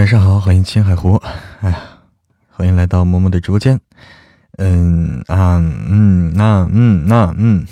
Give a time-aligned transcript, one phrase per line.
[0.00, 1.16] 晚上好，欢迎青海湖。
[1.60, 1.78] 哎呀，
[2.48, 3.78] 欢迎来到默默的直播间。
[4.56, 7.66] 嗯啊嗯那嗯那嗯，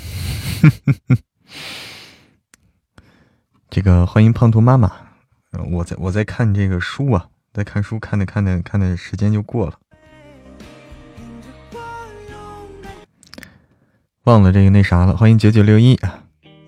[3.70, 4.92] 这个欢迎胖兔妈妈。
[5.70, 9.78] 我在我在看这个书啊，在看书，看的看的看的时间就过了，
[14.24, 15.16] 忘了这个那啥了。
[15.16, 15.98] 欢迎九九六一，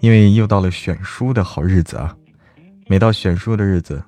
[0.00, 2.16] 因为又到了选书的好日子啊，
[2.86, 4.02] 每到选书的日子。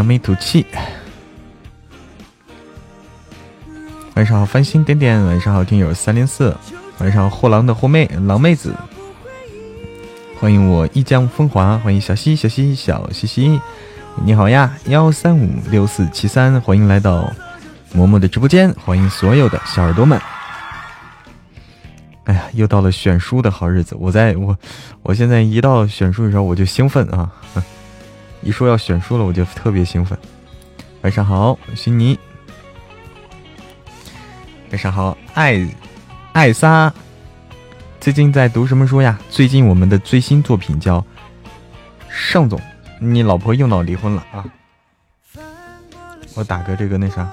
[0.00, 0.64] 扬眉吐气。
[4.14, 5.22] 晚上好，繁星点点。
[5.26, 6.56] 晚上好，听友三零四。
[7.00, 8.74] 晚上好，货郎的货妹，狼妹子。
[10.38, 13.60] 欢迎我一江风华，欢迎小西，小西，小西西。
[14.24, 16.58] 你好呀，幺三五六四七三。
[16.62, 17.30] 欢迎来到
[17.94, 20.18] 嬷嬷的直播间，欢迎所有的小耳朵们。
[22.24, 24.56] 哎呀，又到了选书的好日子，我在我
[25.02, 27.30] 我现在一到选书的时候我就兴奋啊。
[28.42, 30.18] 一说要选书了，我就特别兴奋。
[31.02, 32.18] 晚上好，悉尼。
[34.70, 35.66] 晚上好，艾
[36.32, 36.92] 艾莎。
[38.00, 39.18] 最近在读什么书呀？
[39.28, 41.00] 最近我们的最新作品叫
[42.08, 42.60] 《盛总，
[42.98, 44.44] 你老婆又闹离婚了啊！
[46.34, 47.30] 我打个这个那啥。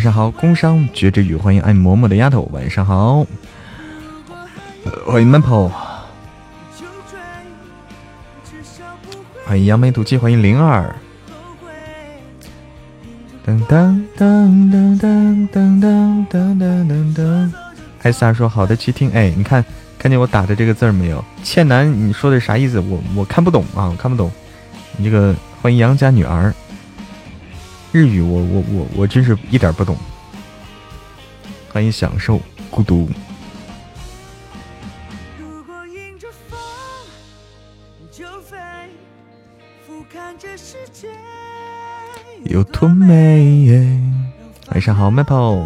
[0.00, 2.48] 晚上好，工商绝之雨，欢迎爱嬷嬷的丫头。
[2.52, 3.26] 晚上好，
[5.04, 5.70] 欢迎慢跑，
[9.44, 10.96] 欢迎扬眉吐气，欢迎灵儿。
[13.46, 14.26] 噔噔噔
[14.72, 17.52] 噔噔噔噔噔噔噔。
[18.00, 19.62] 艾萨说：“好的，去听。”哎，你看。
[19.98, 21.22] 看见我打的这个字儿没有？
[21.42, 22.80] 倩楠，你说的啥意思？
[22.80, 24.32] 我我看不懂啊，我看不懂。
[24.96, 26.54] 你这个欢迎杨家女儿，
[27.92, 29.96] 日语我我我我真是一点不懂。
[31.72, 32.40] 欢迎享受
[32.70, 33.08] 孤独。
[42.44, 44.00] 有多美？
[44.68, 45.58] 晚上好，麦泡。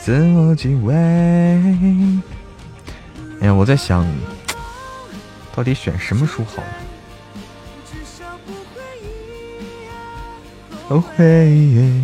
[0.00, 0.94] 自我敬畏。
[3.40, 4.06] 哎呀，我在想，
[5.54, 6.62] 到底选什么书好？
[10.88, 12.02] 不会。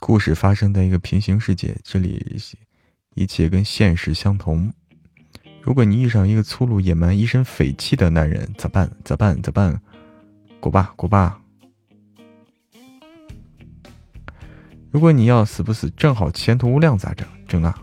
[0.00, 2.40] 故事发生在一个平行世界，这里
[3.14, 4.72] 一切跟现实相同。
[5.62, 8.90] 如果你遇上一个粗鲁野蛮、一身匪气的男人，咋办？
[9.04, 9.40] 咋办？
[9.40, 9.80] 咋办？
[10.60, 11.40] 滚吧，滚吧！
[14.90, 17.26] 如果你要死不死，正好前途无量，咋整？
[17.46, 17.80] 整啊！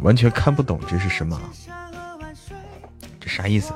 [0.00, 1.38] 完全看不懂这是什么？
[3.20, 3.74] 这啥意思？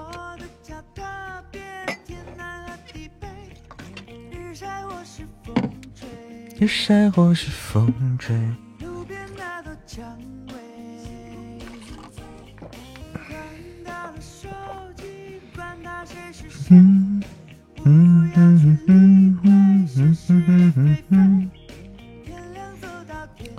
[6.62, 8.36] 也晒或是风吹。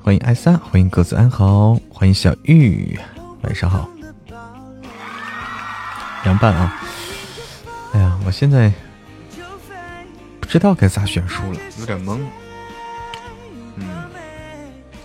[0.01, 2.97] 欢迎艾萨，欢迎各自安好，欢迎小玉，
[3.41, 3.89] 晚上好。
[6.23, 6.81] 凉拌啊！
[7.91, 8.71] 哎呀，我现在
[10.39, 12.21] 不知道该咋选书了，有点懵。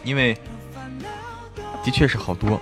[0.09, 0.35] 因为
[1.85, 2.59] 的确是好多。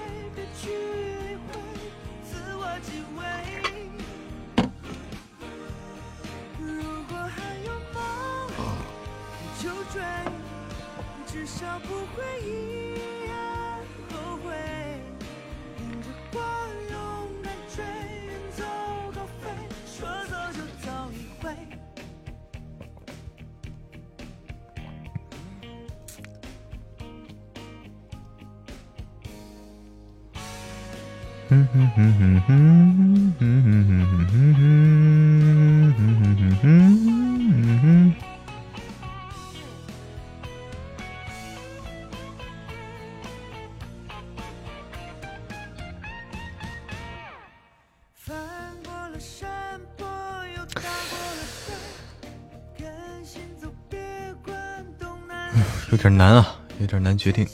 [57.26, 57.44] 决定。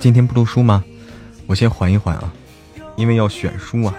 [0.00, 0.82] 今天不读书吗？
[1.46, 2.32] 我先缓一缓啊，
[2.96, 3.94] 因为要选书啊。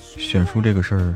[0.00, 1.14] 选书这个事儿，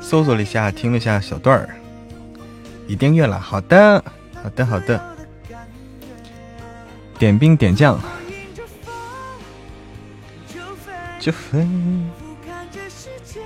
[0.00, 1.68] 搜索了一下，听了一下小段儿，
[2.86, 3.40] 已订阅了。
[3.40, 4.04] 好的，
[4.40, 5.16] 好的，好的。
[7.18, 8.00] 点兵点将，
[11.20, 11.60] 就飞
[12.18, 13.40] 俯瞰这世界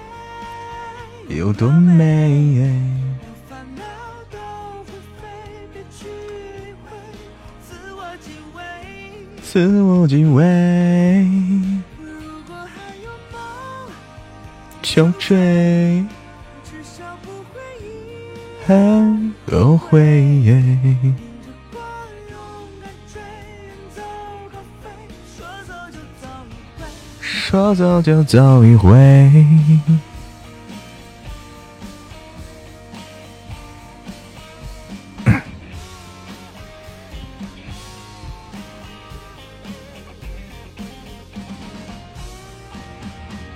[1.26, 2.71] 有多美。
[3.49, 3.82] 烦恼
[4.31, 4.38] 都
[5.19, 5.26] 飞
[5.73, 6.87] 别去理会。
[7.69, 8.62] 自我敬畏
[9.43, 10.06] 自我
[11.99, 13.91] 如果还有梦
[14.81, 16.06] 就追
[18.65, 19.99] 很后悔
[27.55, 28.91] 说走就走一回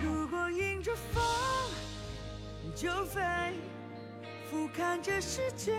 [0.01, 1.21] 如果迎着风
[2.77, 3.21] 就飞
[4.49, 5.73] 俯瞰这世界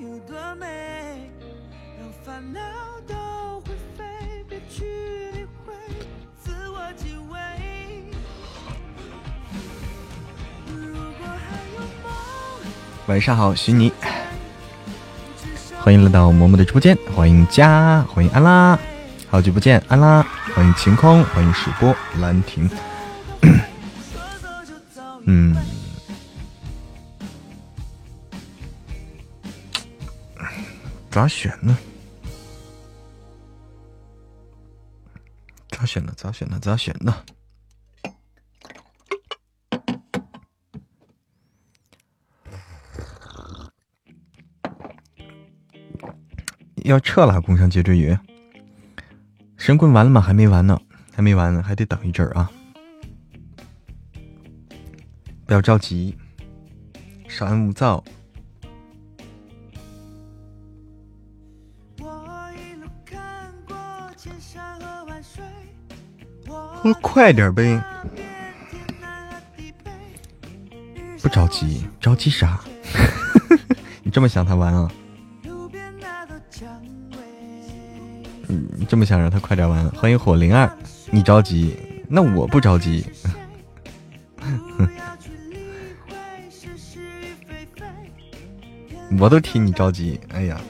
[0.00, 1.28] 有多美
[1.98, 2.60] 让烦恼
[13.06, 13.92] 晚上好，徐妮，
[15.78, 18.78] 欢迎来到嬷嬷的直播间，欢迎家，欢迎安拉，
[19.28, 20.22] 好久不见，安拉，
[20.54, 22.68] 欢迎晴空，欢迎水波兰亭，
[25.26, 25.54] 嗯，
[31.10, 31.76] 咋选呢？
[35.68, 36.12] 咋选呢？
[36.16, 36.58] 咋选呢？
[36.58, 37.14] 咋选呢？
[46.84, 48.16] 要撤了，工商接追鱼，
[49.56, 50.20] 神棍完了吗？
[50.20, 50.78] 还没完呢，
[51.14, 52.50] 还没完呢，还得等一阵儿啊！
[55.46, 56.14] 不要着急，
[57.26, 58.04] 稍安勿躁。
[66.84, 67.82] 我快点呗，
[71.22, 72.60] 不着急，着急啥？
[74.04, 74.92] 你这么想他完啊？
[78.84, 80.70] 这么想让他快点完，欢迎火灵儿，
[81.10, 81.76] 你着急，
[82.08, 83.04] 那我不着急。
[89.18, 90.60] 我都替你着急，哎呀，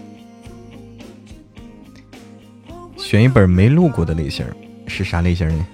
[2.96, 4.46] 选一本没录过的类型，
[4.86, 5.66] 是啥类型呢？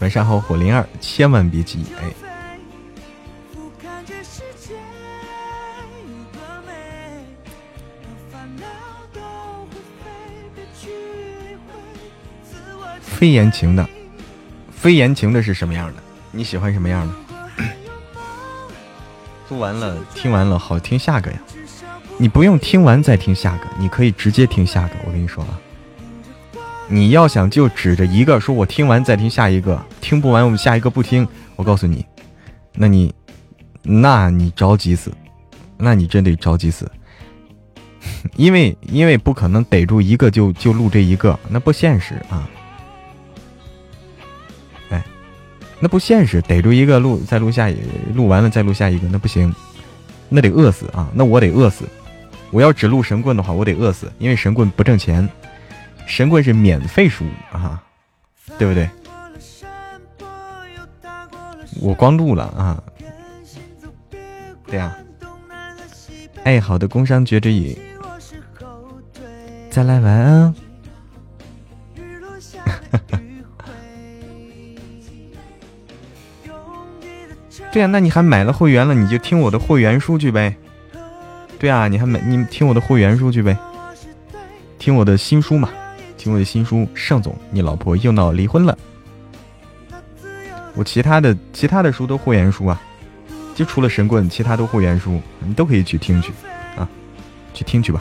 [0.00, 2.33] 晚上好，火灵儿，千万别急，哎。
[13.24, 13.88] 非言情的，
[14.70, 16.02] 非言情的是什么样的？
[16.30, 17.14] 你喜欢什么样的？
[19.48, 21.38] 读完了，听完了，好听下个呀！
[22.18, 24.96] 你不用听完再听下个，你可以直接听下个。
[25.06, 25.58] 我跟你说啊，
[26.86, 31.26] 你要想就指着一个说，我听完再听下一个，听不完我们下一个不听。
[31.56, 32.04] 我告诉你，
[32.74, 33.14] 那你，
[33.82, 35.10] 那你着急死，
[35.78, 36.92] 那你真得着急死，
[38.36, 42.46] 因为因为不可能逮住一个就就录这一个，那不现实啊。
[45.80, 47.76] 那不现实，逮住一个录再录下一
[48.14, 49.54] 录完了再录下一个，那不行，
[50.28, 51.84] 那得饿死啊，那我得饿死。
[52.50, 55.28] 我要只录神棍的话，我得饿死，因为神棍不挣钱。
[56.06, 57.82] 神棍是免费书啊，
[58.58, 58.88] 对不对？
[61.80, 62.82] 我光录了啊，
[64.66, 64.96] 对呀。
[66.44, 67.76] 哎，好的，工商绝之语，
[69.70, 70.54] 再来晚安。
[77.74, 80.54] 对啊，那你还买了会员了，你就听我的会员数据呗。
[81.58, 83.58] 对啊，你还买，你听我的会员数据呗，
[84.78, 85.68] 听我的新书嘛。
[86.16, 88.78] 听我的新书，盛总，你老婆又闹离婚了。
[90.76, 92.80] 我其他的其他的书都会员书啊，
[93.56, 96.32] 就除了神棍，其他都会员书，你都可以去听去
[96.76, 96.88] 啊，
[97.52, 98.00] 去听去吧。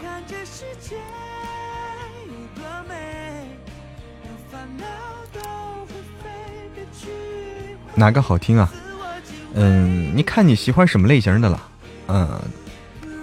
[7.95, 8.71] 哪个好听啊？
[9.55, 11.61] 嗯，你看你喜欢什么类型的了？
[12.07, 12.41] 嗯，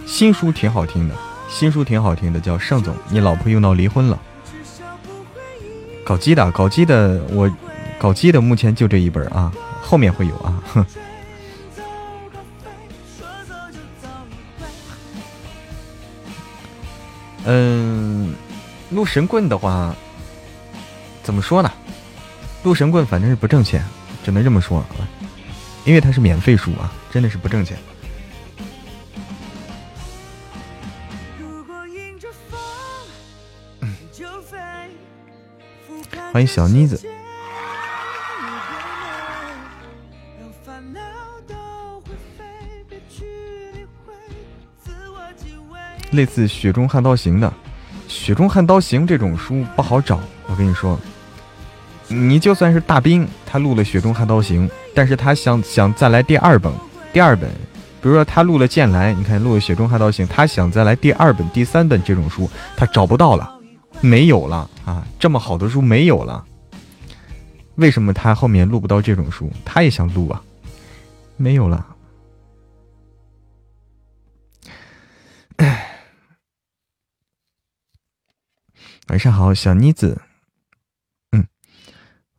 [0.07, 1.15] 新书挺好听的，
[1.49, 4.19] 新书挺好听的，叫盛总，你老婆又闹离婚了。
[6.05, 7.51] 搞基的，搞基的，我
[7.99, 10.63] 搞基的目前就这一本啊，后面会有啊。
[10.73, 10.87] 哼。
[17.47, 18.35] 嗯，
[18.91, 19.95] 录神棍的话，
[21.23, 21.73] 怎么说呢？
[22.63, 23.83] 录神棍反正是不挣钱，
[24.23, 24.85] 只能这么说，
[25.85, 27.77] 因为它是免费书啊，真的是不挣钱。
[36.33, 37.01] 欢迎小妮子。
[46.13, 47.49] 类似《雪中悍刀行》的，
[48.09, 50.21] 《雪中悍刀行》这种书不好找。
[50.47, 50.99] 我跟你说，
[52.09, 56.73] 你就算是大兵，他录了《雪中悍刀行》，但是他想想再来第二本，
[57.13, 57.51] 第二本，
[58.01, 63.59] 比如说他录了《剑来》，你看录了《雪中悍刀行》，他想再来第二本、第三本这种书，他找不到了。
[64.01, 65.05] 没有了啊！
[65.19, 66.47] 这么好的书没有了，
[67.75, 69.51] 为什么他后面录不到这种书？
[69.65, 70.41] 他也想录啊，
[71.37, 71.97] 没有了。
[79.09, 80.23] 晚上好，小妮子。
[81.33, 81.45] 嗯，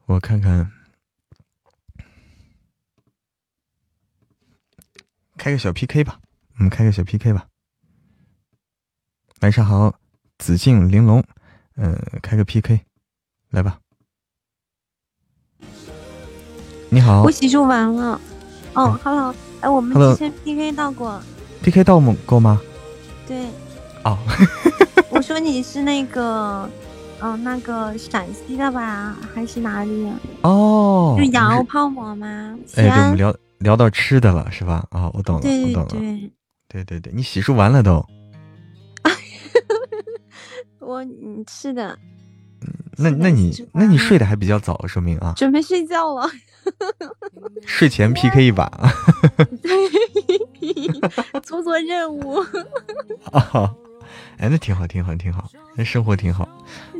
[0.05, 0.71] 我看看，
[5.41, 6.19] 开个小 PK 吧。
[6.59, 7.47] 我们开个小 PK 吧。
[9.39, 9.91] 晚上好，
[10.37, 11.23] 紫禁玲珑。
[11.77, 12.81] 嗯，开个 PK，
[13.49, 13.79] 来吧。
[16.91, 18.21] 你好，我洗漱完了。
[18.75, 21.19] 哦，Hello，哎，我们之前 PK 到过
[21.63, 22.61] ，PK 到过吗？
[23.25, 23.47] 对。
[24.03, 24.19] 哦。
[25.09, 26.69] 我说你是那个，
[27.19, 30.07] 嗯，那个陕西的吧，还是哪里？
[30.43, 31.15] 哦。
[31.17, 32.55] 就羊肉泡馍吗？
[32.75, 34.85] 哎，我们聊聊到吃的了，是吧？
[34.91, 35.89] 啊，我懂了，我懂了。
[35.89, 36.31] 对
[36.67, 38.03] 对对对，你洗漱完了都。
[40.79, 41.97] 我嗯是的，
[42.97, 46.27] 那那你那你睡得还比较早，说明啊，准备睡觉了，
[47.65, 48.69] 睡前 PK 一把，
[51.43, 52.37] 做做任务
[53.31, 53.73] 啊，
[54.37, 56.47] 哎，那挺好，挺好，挺好，那生活挺好，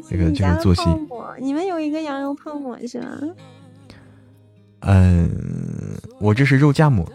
[0.10, 0.84] 这个这个作息。
[1.40, 3.08] 你们有一个羊肉泡馍是吧？
[4.82, 5.30] 嗯，
[6.20, 7.10] 我这是肉夹馍。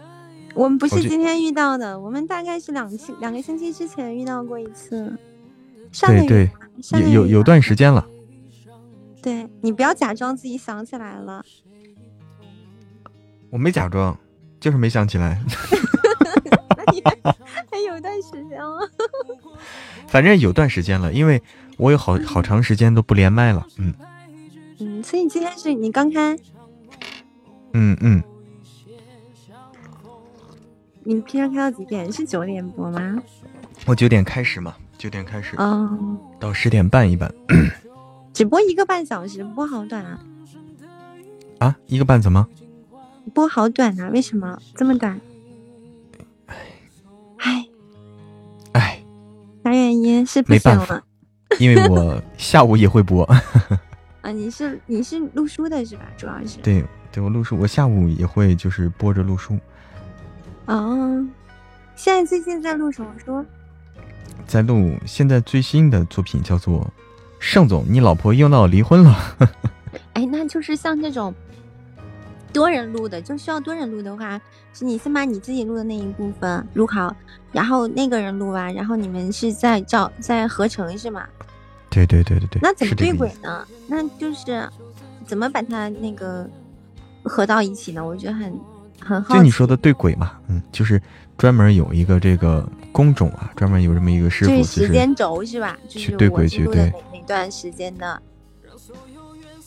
[0.53, 5.15] 我们不是今天遇到的，我们大概是两期两个星期之前遇到过一次。
[6.01, 6.49] 对对，
[6.99, 8.05] 有有有段时间了。
[9.21, 11.43] 对你不要假装自己想起来了。
[13.49, 14.17] 我没假装，
[14.59, 15.41] 就是没想起来。
[17.71, 18.89] 还有段时间了。
[20.07, 21.41] 反正有段时间了，因为
[21.77, 23.67] 我有好好长时间都不连麦了。
[23.77, 23.93] 嗯。
[24.79, 26.37] 嗯，所以今天是你刚开。
[27.79, 28.23] 嗯嗯。
[31.03, 32.11] 你平常开到几点？
[32.11, 33.21] 是九点播吗？
[33.85, 34.75] 我九点开始嘛。
[34.97, 37.31] 九点开始，嗯，到十点半一般，
[38.33, 40.19] 只播一个半小时，播好短啊！
[41.59, 42.47] 啊，一个半怎么？
[43.31, 44.09] 播好短啊？
[44.09, 45.21] 为什么这么短？
[46.47, 46.55] 唉，
[47.37, 47.67] 唉，
[48.71, 49.03] 唉，
[49.63, 50.25] 啥原因？
[50.25, 50.99] 是没办法？
[51.59, 53.23] 因为我下午也会播。
[54.27, 56.03] 啊，你是你是录书的是吧？
[56.17, 59.57] 主要是对对，我录书，我下午也会就是播着录书。
[60.65, 61.25] 哦，
[61.95, 63.45] 现在最近在录什么书？
[64.45, 66.81] 在录现在最新的作品叫做
[67.39, 69.15] 《盛总，你老婆又闹离婚了。
[70.11, 71.33] 哎，那就是像这种
[72.51, 74.41] 多人录的，就需要多人录的话，
[74.73, 77.15] 是你先把你自己录的那一部分录好，
[77.53, 81.25] 然后那个人录完，然后你们是在照在合成是吗？
[82.05, 82.59] 对对对对对。
[82.61, 83.65] 那怎么对轨呢？
[83.87, 84.69] 那就是
[85.25, 86.47] 怎么把它那个
[87.23, 88.05] 合到一起呢？
[88.05, 88.59] 我觉得很
[88.99, 89.35] 很好。
[89.35, 91.01] 就你说的对轨嘛，嗯，就是
[91.37, 95.77] 专门有一个这个工种啊，专门有这么一个师傅就，时间轴是吧？
[95.87, 98.21] 去对轨去对哪段时间的？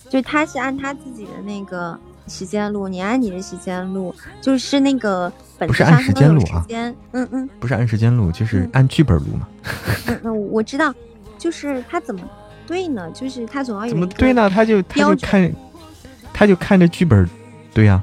[0.09, 1.97] 就他是按他自己的那个
[2.27, 6.67] 时间录，你按你的时间录，就是那个不是按时间录啊？
[7.13, 9.47] 嗯嗯，不是按时间录，就是按剧本录嘛。
[10.09, 10.93] 嗯嗯，我知道，
[11.41, 12.21] 就是他怎么
[12.67, 13.11] 对呢？
[13.13, 14.49] 就是他总要有怎么对呢？
[14.51, 15.53] 他就他就看，
[16.35, 17.29] 他就看着剧本，
[17.73, 18.03] 对呀。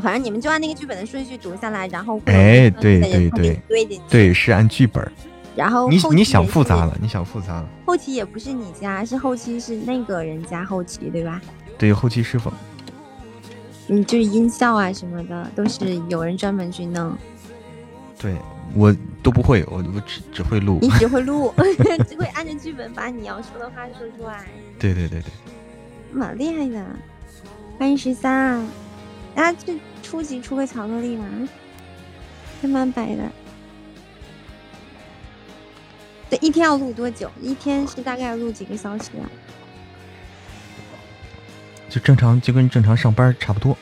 [0.00, 5.04] 反正你们就按那个剧本的顺序读下来，然后哎，对对对，对对是按剧本。
[5.56, 7.68] 然后你你想复杂了，你想复杂了。
[7.84, 11.42] 后期也不是你家，是后期是那个人家后期，对吧？
[11.76, 12.52] 对，后期师傅。
[13.88, 17.12] 嗯，就是音效啊什么的，都是有人专门去弄。
[18.16, 18.36] 对
[18.74, 20.78] 我都不会，我我只只会录。
[20.80, 21.52] 你只会录，
[22.08, 24.44] 只 会按着剧本把你要说的话说出来。
[24.78, 25.30] 对对对对。
[26.12, 26.84] 蛮厉害的，
[27.78, 28.64] 欢迎十三。
[29.34, 31.26] 啊，这初级出个巧克力吗？
[32.62, 33.22] 还蛮白的。
[36.30, 37.30] 对，一天要录多久？
[37.40, 39.24] 一天是大概要录几个小时啊？
[41.88, 43.76] 就正常，就跟正常上班差不多。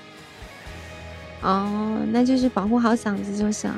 [1.43, 3.67] 哦，那就是保护好嗓子就是。
[3.67, 3.75] 哎，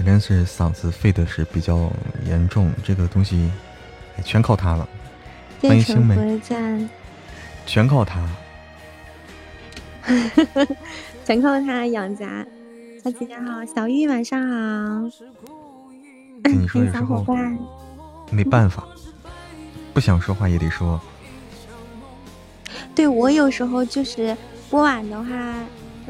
[0.00, 1.92] 反正是嗓子废的是比较
[2.24, 3.50] 严重，这个东西
[4.24, 4.88] 全靠他了。
[5.60, 6.40] 欢迎星美。
[7.66, 8.26] 全靠他。
[11.26, 12.46] 全靠他养家。
[13.04, 15.10] 小姐姐好，小玉晚上好。
[16.44, 17.22] 跟你说的时候，
[18.30, 18.88] 没办法，
[19.92, 20.98] 不想说话也得说。
[22.96, 24.34] 对我有时候就是
[24.70, 25.28] 播晚的话，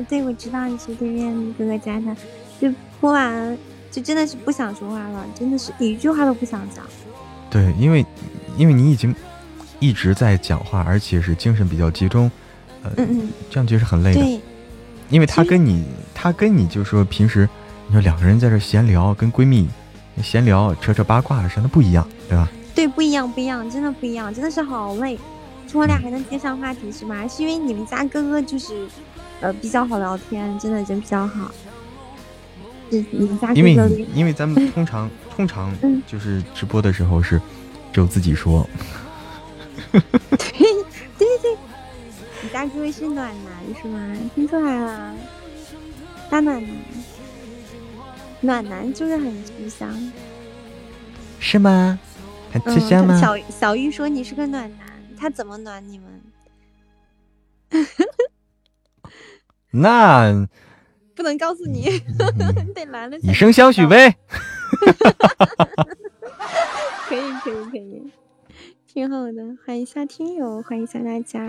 [0.09, 2.15] 对我知道你是对面哥哥家的，
[2.61, 3.59] 就播完
[3.91, 6.85] 就真的是不想说话了，真的是一句话都不想讲。
[7.51, 8.05] 对，因为
[8.57, 9.15] 因为你已经
[9.79, 12.31] 一直在讲话，而且是精神比较集中，
[12.83, 12.91] 呃，
[13.51, 14.41] 这样其实很累的。
[15.09, 17.49] 因为他跟你，他跟你就说平时
[17.89, 19.69] 你说两个人在这闲聊，跟闺蜜。
[20.23, 22.47] 闲聊扯扯八卦什么不一样，对吧？
[22.75, 25.19] 对，不一样，不一样，真的不一样，真的是好累。
[25.73, 27.27] 我俩还能接上话题是吗？
[27.27, 28.87] 是因为你们家哥哥就是，
[29.41, 31.51] 呃，比较好聊天，真的人比较好。
[33.55, 35.73] 因为因为咱们通常 通常
[36.07, 37.41] 就是直播的时候是
[37.93, 38.69] 只有自己说。
[39.93, 40.11] 对对
[41.19, 41.57] 对对，
[42.43, 44.17] 你大哥哥是暖男是吗？
[44.35, 45.15] 听出来了，
[46.31, 46.77] 大暖男。
[48.43, 50.13] 暖男就是很吃香，
[51.39, 51.99] 是吗？
[52.53, 53.21] 很吃香吗？
[53.21, 56.23] 小小玉说你是个暖男，他怎么暖你们？
[59.73, 60.49] 那
[61.21, 61.83] 不能告诉你，
[62.65, 63.19] 你 得来了。
[63.19, 64.17] 以身相许呗。
[67.07, 68.11] 可以可以可以，
[68.87, 69.55] 挺好的。
[69.67, 71.41] 欢迎下听友，欢迎下大家。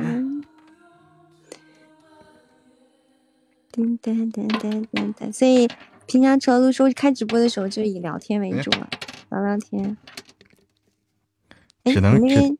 [3.71, 5.69] 噔噔噔噔噔噔，所以。
[6.05, 8.89] 平常除了录书、开直播的时候，就以聊天为主了，
[9.29, 9.95] 聊聊天。
[11.85, 12.57] 只能只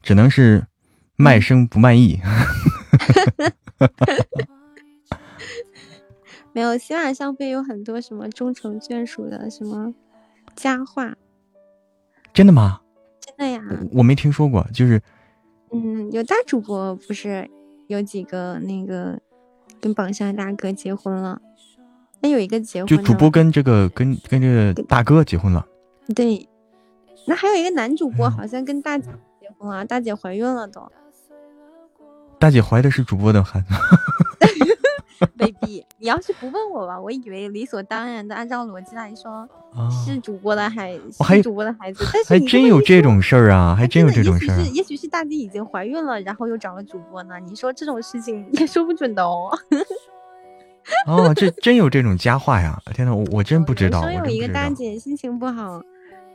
[0.00, 0.64] 只能是
[1.16, 2.20] 卖声不卖艺。
[6.52, 9.94] 没有，喜马上边有很多什么终成眷属的什么
[10.54, 11.14] 佳话。
[12.32, 12.80] 真的吗？
[13.20, 13.62] 真的呀。
[13.92, 15.00] 我没听说过，就是。
[15.74, 17.48] 嗯，有大主播不是
[17.86, 19.18] 有几个那个
[19.80, 21.40] 跟榜上大哥结婚了。
[22.20, 25.66] 那有一个结婚，就主播跟这个跟跟这个大哥结婚了。
[26.14, 26.46] 对，
[27.26, 29.06] 那还有一个男主播好像跟大姐
[29.40, 30.86] 结婚了，大姐怀孕了都。
[32.38, 33.66] 大姐怀的是主播的孩子。
[35.36, 39.48] baby，你要是不问我吧，我以为理所当然的按照逻辑来说
[40.04, 40.98] 是主播的孩，
[41.28, 42.04] 是主播的孩子。
[42.12, 44.56] 但是还真有这种事儿啊，还真有这种事儿。
[44.58, 47.34] 也许是也许是大姐已经怀孕了，然后又找了主播呢。
[47.40, 49.50] 你说这种事情也说不准的哦。
[51.06, 52.76] 哦，这真有这种佳话呀！
[52.92, 54.02] 天呐，我我真不知道。
[54.02, 55.80] 说有一个大姐心情不好，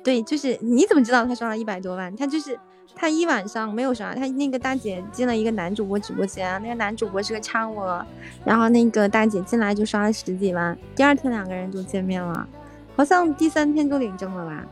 [0.03, 2.15] 对，就是你怎么知道她刷了一百多万？
[2.15, 2.57] 她就是
[2.97, 8.03] 她一晚上没有刷，他那个大姐进了一个男主播直播间，那个男主播是个唱我，
[8.43, 12.47] 然后那个大姐进来就刷了十几万，第二天两个人就见面了，
[12.95, 14.65] 好像第三天就领证了吧？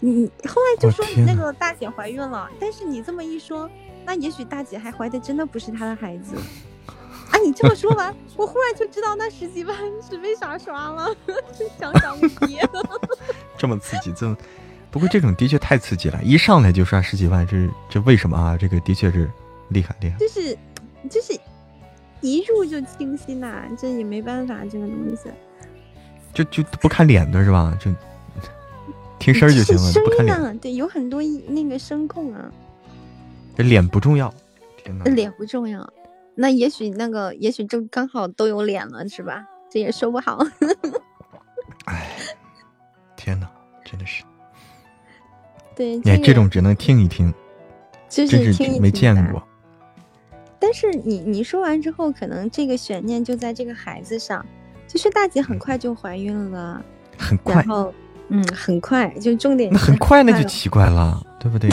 [0.00, 3.70] 你后来就说你那个大姐怀孕了，但是你这么一说，
[4.04, 6.34] 那也许大姐还怀的真的不是她的孩子。
[7.32, 7.38] 啊！
[7.44, 11.14] 你这么说完，我忽然就知道那十几万是为啥刷了，
[11.78, 12.66] 想想你 爹。
[13.58, 14.36] 这么刺激，这么
[14.96, 18.56] 不过这种的确太刺激了，一上来就刷十几万，这这为什么啊？
[18.56, 19.30] 这个的确是
[19.68, 20.16] 厉害厉害。
[20.16, 20.56] 就是
[21.10, 21.38] 就是
[22.22, 25.30] 一入就清晰呐，这也没办法，这个东西。
[26.32, 27.76] 就就不看脸的是吧？
[27.78, 27.90] 就
[29.18, 30.58] 听声就行了，不看脸。
[30.60, 32.50] 对，有很多那个声控啊。
[33.54, 34.32] 这脸不重要，
[34.82, 35.04] 天哪！
[35.04, 35.86] 脸不重要，
[36.34, 39.44] 那也许那个也许就刚好都有脸了，是吧？
[39.70, 40.42] 这也说不好。
[41.84, 42.16] 哎，
[43.14, 43.46] 天哪，
[43.84, 44.24] 真的是。
[45.76, 47.32] 对，哎，这种只能听一听，
[48.08, 49.46] 就是听没见过。
[50.58, 54.44] 但是你你说完之后，可能这个悬念就在这个孩子上，
[54.88, 56.82] 就是大姐很快就怀孕了，
[57.18, 57.92] 很快，然后
[58.28, 61.68] 嗯，很快，就重点那很快那就奇怪了，对不对？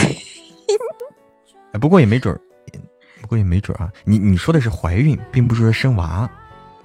[1.72, 2.38] 哎，不过也没准儿，
[3.22, 3.92] 不过也没准儿啊。
[4.04, 6.30] 你你说的是怀孕，并不是说生娃，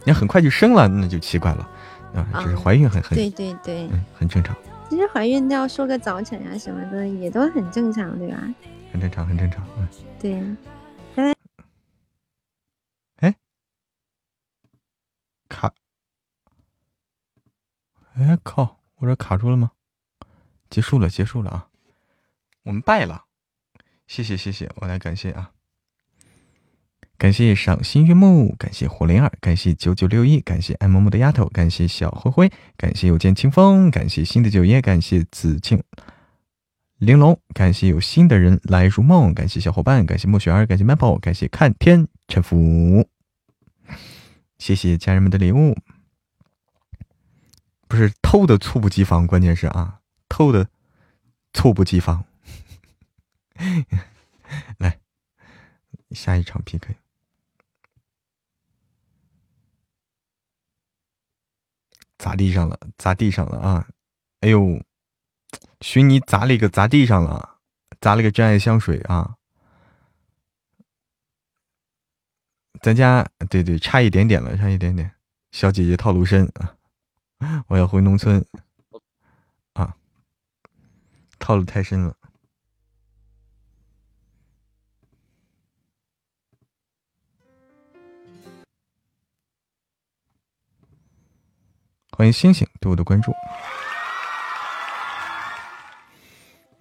[0.04, 1.68] 你很快就生了，那就奇怪了
[2.14, 2.42] 啊。
[2.42, 4.57] 就是怀孕很很对对对，嗯，很正常。
[4.88, 8.55] 其实怀孕要说个早产啊什么的，也都很正常，对吧？
[8.92, 9.66] 很正常，很正常。
[9.77, 10.57] 嗯，对。
[13.16, 13.35] 哎，
[15.48, 15.74] 卡！
[18.14, 18.81] 哎靠！
[18.96, 19.72] 我这卡住了吗？
[20.70, 21.68] 结束了，结束了啊！
[22.64, 23.27] 我们败了，
[24.07, 25.53] 谢谢谢谢，我来感谢啊！
[27.18, 35.83] 感谢赏心悦目，感谢火灵儿，感谢九九六一，感谢爱萌萌的丫头，感谢小灰灰，感谢有见清风，感谢新的九爷，感谢紫庆
[36.98, 43.09] 玲珑，感谢有新的人来入梦，感谢小伙伴，感谢莫雪儿，感谢 Maple，感谢看天沉浮，
[44.59, 45.76] 谢谢家人们的礼物，
[47.88, 50.68] 不是偷的猝不及防，关键是啊，偷的
[51.52, 52.24] 猝不及防，
[54.78, 55.00] 来
[56.12, 56.94] 下一场 PK。
[62.18, 63.88] 砸地上了，砸地上了啊！
[64.40, 64.83] 哎呦，
[65.81, 67.59] 寻你砸了一个砸地上了，
[68.00, 69.37] 砸了个真爱香水啊！
[72.83, 75.12] 咱家对对，差一点点了，差一点点。
[75.52, 77.64] 小姐姐套路深啊！
[77.68, 78.44] 我要回农村
[79.74, 79.96] 啊！
[81.38, 82.17] 套路太深了。
[92.18, 93.33] 欢迎星星对我的关注，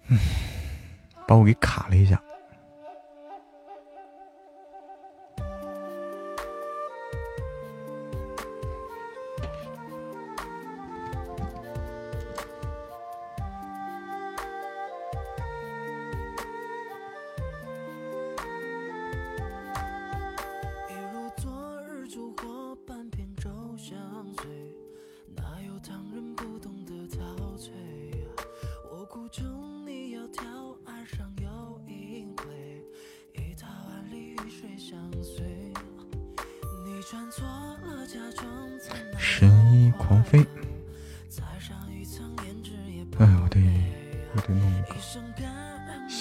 [0.08, 0.18] 嗯，
[1.28, 2.20] 把我给卡了一下。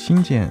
[0.08, 0.50] 听见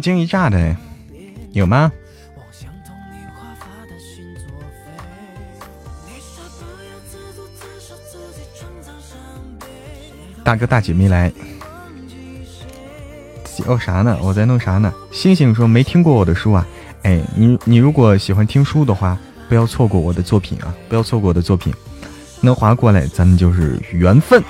[0.00, 0.76] 惊一乍的，
[1.52, 1.92] 有吗？
[10.42, 11.30] 大哥大姐没来，
[13.66, 14.18] 哦啥呢？
[14.22, 14.92] 我在弄啥呢？
[15.12, 16.66] 星星说没听过我的书啊？
[17.02, 19.16] 哎，你你如果喜欢听书的话，
[19.48, 20.74] 不要错过我的作品啊！
[20.88, 21.72] 不要错过我的作品，
[22.40, 24.42] 能划过来，咱们就是缘分。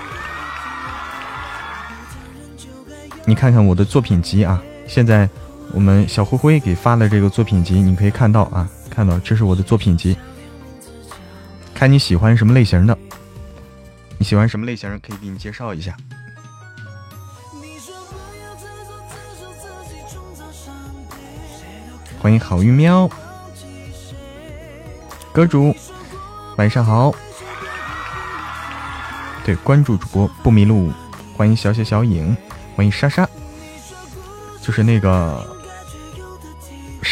[3.25, 5.29] 你看看我的作品集啊，现在
[5.73, 10.17] 我们小灰灰给发的这个作品集，你可以看到啊，看到这是我的作品集，
[11.75, 12.97] 看你喜欢什么类型的。
[14.19, 14.91] 你喜欢什么类型？
[15.01, 15.97] 可以给你介绍一下。
[22.21, 23.09] 欢迎好运喵，
[25.33, 25.75] 歌主，
[26.59, 27.15] 晚上好。
[29.43, 30.93] 对，关注主播不迷路。
[31.35, 32.37] 欢迎小小小影，
[32.77, 33.27] 欢迎莎莎，
[34.61, 35.57] 就是那个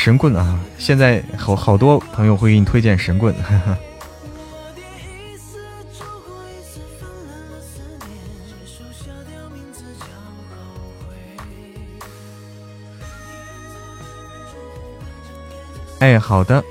[0.09, 0.59] 神棍啊！
[0.79, 3.35] 现在好好多朋友会给你推荐神棍。
[16.01, 16.65] 哎，好的，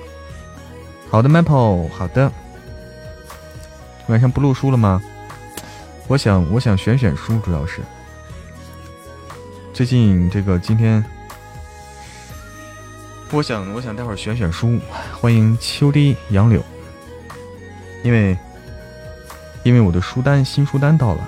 [1.11, 2.31] 好的，Maple，好的。
[4.07, 4.99] 晚上不录书了吗？
[6.07, 7.83] 我想，我想选选书，主要是
[9.73, 11.05] 最近这个今天，
[13.29, 14.79] 我想，我想待会儿选选书。
[15.19, 16.63] 欢迎秋滴杨柳，
[18.03, 18.37] 因为
[19.63, 21.27] 因为我的书单新书单到了，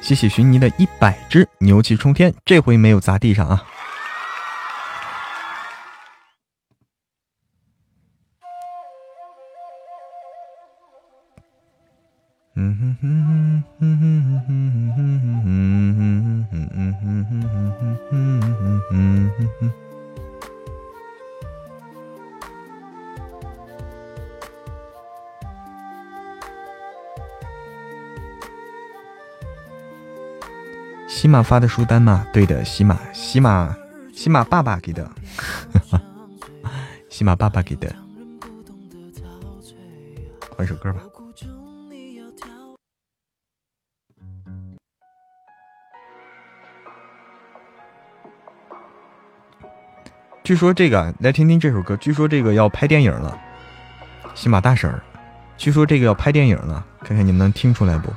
[0.00, 3.62] 谢谢寻泥的一百只牛气冲天，这回没有砸地上啊。
[12.56, 15.89] 嗯哼哼哼哼哼哼哼哼哼哼
[31.08, 32.26] 喜马发的书单吗？
[32.32, 33.74] 对的，喜马，喜马，
[34.14, 35.10] 喜马爸爸给的，
[37.08, 37.94] 喜马爸爸给的。
[40.56, 41.00] 换首歌吧。
[50.50, 51.96] 据说这个，来听听这首歌。
[51.98, 53.38] 据说这个要拍电影了，
[54.34, 54.92] 喜马大婶。
[55.56, 58.12] 据说这个要拍电影了，看看你们能听出来不？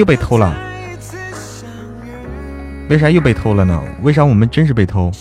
[0.00, 0.56] 又被偷了，
[2.88, 3.78] 为啥又被偷了呢？
[4.00, 5.12] 为啥我们真是被偷？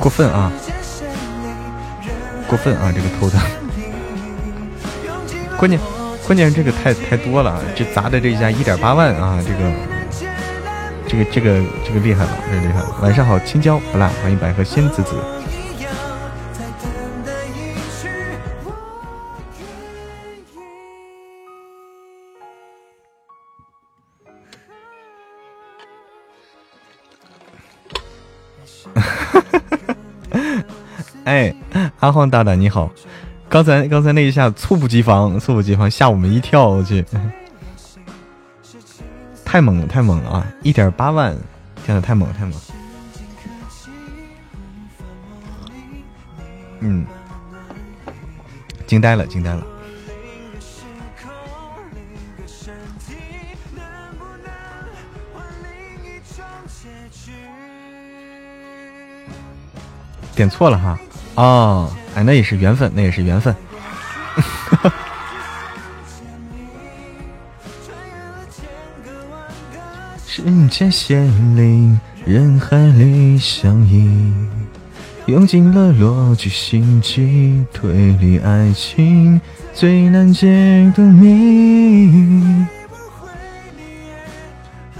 [0.00, 0.50] 过分啊！
[2.48, 2.92] 过分啊！
[2.92, 3.38] 这个偷的，
[5.56, 5.78] 关键
[6.26, 9.40] 关键这个太太多了，这砸的这一下一点八万啊！
[9.46, 9.95] 这个。
[11.08, 12.96] 这个这个这个厉害了，这个厉害了！
[13.00, 15.14] 晚上好，青椒不辣，欢迎百合仙子子。
[31.24, 31.54] 哎，
[32.00, 32.90] 阿晃大大你好，
[33.48, 37.04] 刚才刚才那一下猝不及防，猝不及防，吓我们一跳，我去。
[39.56, 40.46] 太猛了，太猛了啊！
[40.62, 41.34] 一点八万，
[41.82, 42.60] 天呐，太猛了，太猛了！
[46.80, 47.06] 嗯，
[48.86, 49.66] 惊呆了，惊呆了！
[60.34, 60.98] 点错了哈，
[61.36, 63.56] 哦，哎，那也是缘分，那也是缘分。
[70.44, 74.06] 人间仙灵，人海里相依，
[75.24, 79.40] 用尽了逻辑心机推理爱情
[79.72, 82.12] 最难解的谜。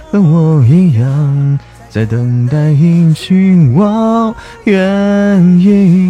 [0.09, 6.09] 和我一样，在等待一句我愿意。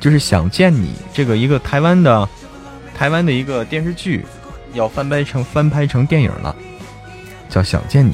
[0.00, 2.26] 就是想见你，这个一个台湾的，
[2.94, 4.24] 台湾的一个电视剧。
[4.74, 6.54] 要翻拍成翻拍成电影了，
[7.48, 8.12] 叫《想见你》。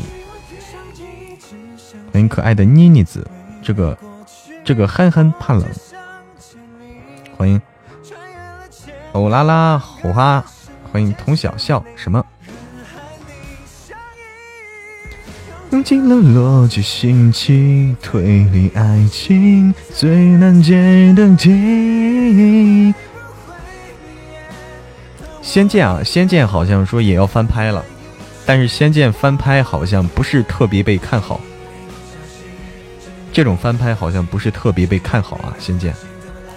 [2.13, 3.27] 欢迎可爱的妮妮子，
[3.63, 3.99] 这个
[4.65, 5.65] 这个憨憨怕冷。
[7.37, 7.61] 欢迎
[9.13, 10.45] 欧拉拉火花
[10.93, 12.25] 欢迎童小笑什么？
[15.71, 22.95] 用尽了逻辑、心情、推理、爱情最难解的题。
[25.45, 27.85] 仙剑啊，仙剑好像说也要翻拍了，
[28.47, 31.39] 但是仙剑翻拍好像不是特别被看好。
[33.31, 35.95] 这种翻拍好像不是特别被看好啊，仙剑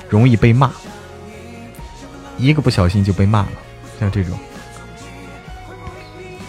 [0.07, 0.71] 容易被骂，
[2.37, 3.49] 一个不小心就被骂了，
[3.99, 4.39] 像这种。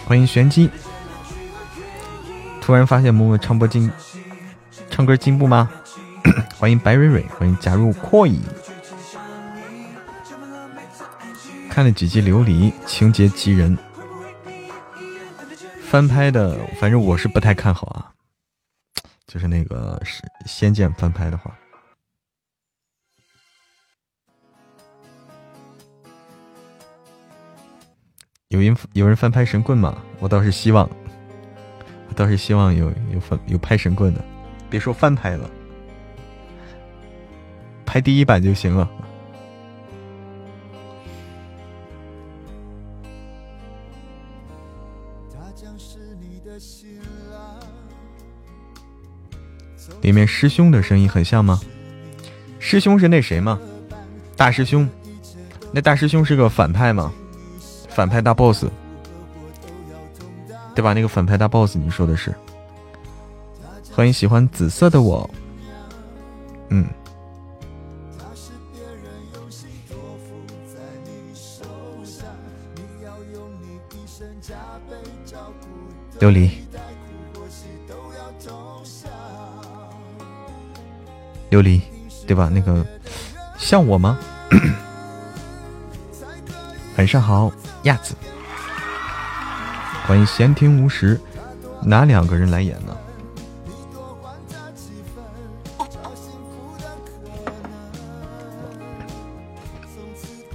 [0.05, 0.69] 欢迎玄机。
[2.61, 3.91] 突然发现默默唱播进，
[4.89, 5.69] 唱歌进步吗？
[6.57, 8.37] 欢迎白蕊蕊，欢迎加入 Koi。
[11.69, 13.77] 看了几集《琉璃》，情节急人。
[15.81, 18.11] 翻拍的，反正我是不太看好啊。
[19.27, 21.57] 就是那个是《仙剑》翻拍的话，
[28.49, 29.97] 有人有人翻拍《神棍》吗？
[30.19, 30.89] 我倒是希望。
[32.07, 34.25] 我倒是希望有有翻有拍神棍的，
[34.69, 35.49] 别说翻拍了，
[37.85, 38.89] 拍第一版就行了。
[50.01, 51.59] 里面师兄的声音很像吗？
[52.59, 53.59] 师兄是那谁吗？
[54.35, 54.87] 大师兄，
[55.71, 57.11] 那大师兄是个反派吗？
[57.89, 58.65] 反派大 boss。
[60.75, 60.93] 对吧？
[60.93, 62.33] 那个反派大 boss，你说的是？
[63.91, 65.29] 欢迎喜欢紫色的我。
[66.69, 66.87] 嗯。
[76.19, 76.49] 琉璃。
[81.49, 81.81] 琉璃，
[82.27, 82.49] 对吧？
[82.51, 82.85] 那个
[83.57, 84.17] 像我吗？
[86.97, 87.51] 晚上好，
[87.83, 88.15] 亚子。
[90.05, 91.19] 欢迎闲庭无时，
[91.83, 92.97] 哪两个人来演呢？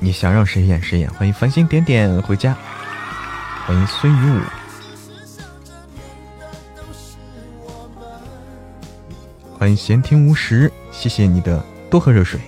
[0.01, 1.11] 你想让谁演谁演？
[1.15, 2.55] 欢迎繁星点点回家，
[3.67, 4.43] 欢迎孙雨武，
[9.57, 12.39] 欢迎闲庭无时，谢谢你的多喝热水。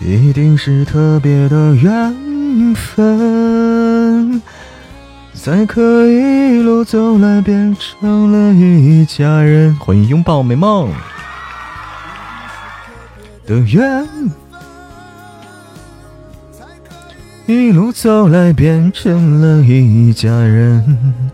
[0.00, 4.40] 一定是特别的缘分，
[5.34, 9.76] 才可以一路走来变成了一家人。
[9.76, 10.90] 欢迎拥抱美梦
[13.44, 14.08] 的缘，
[17.50, 21.24] 一路走来变成了一家人。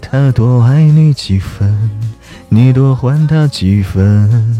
[0.00, 1.90] 他多爱你几分，
[2.48, 4.56] 你多还他几分。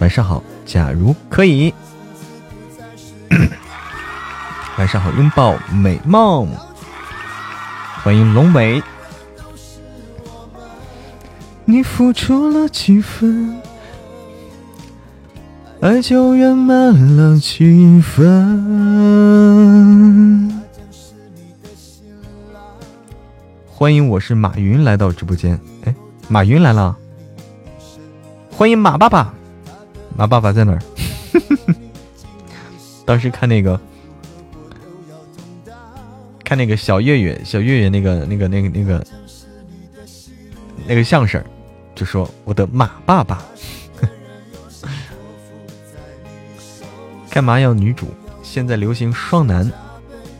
[0.00, 0.42] 晚上好。
[0.64, 1.72] 假如可以，
[4.76, 6.48] 晚上好，拥抱美梦，
[8.02, 8.82] 欢迎龙尾。
[11.64, 13.56] 你付出了几分，
[15.80, 18.26] 爱就圆满了几分。
[23.66, 25.60] 欢迎，我是马云来到直播间。
[25.84, 25.94] 哎，
[26.28, 26.96] 马云来了，
[28.50, 29.34] 欢迎马爸爸。
[30.16, 30.80] 马爸爸在哪儿？
[33.04, 33.78] 当时看那个，
[36.42, 39.06] 看那个小月月，小月月那个那个那个那个
[40.86, 41.44] 那个相声，
[41.94, 43.44] 就说我的马爸爸，
[47.36, 48.06] 干嘛要女主？
[48.42, 49.70] 现在流行双男，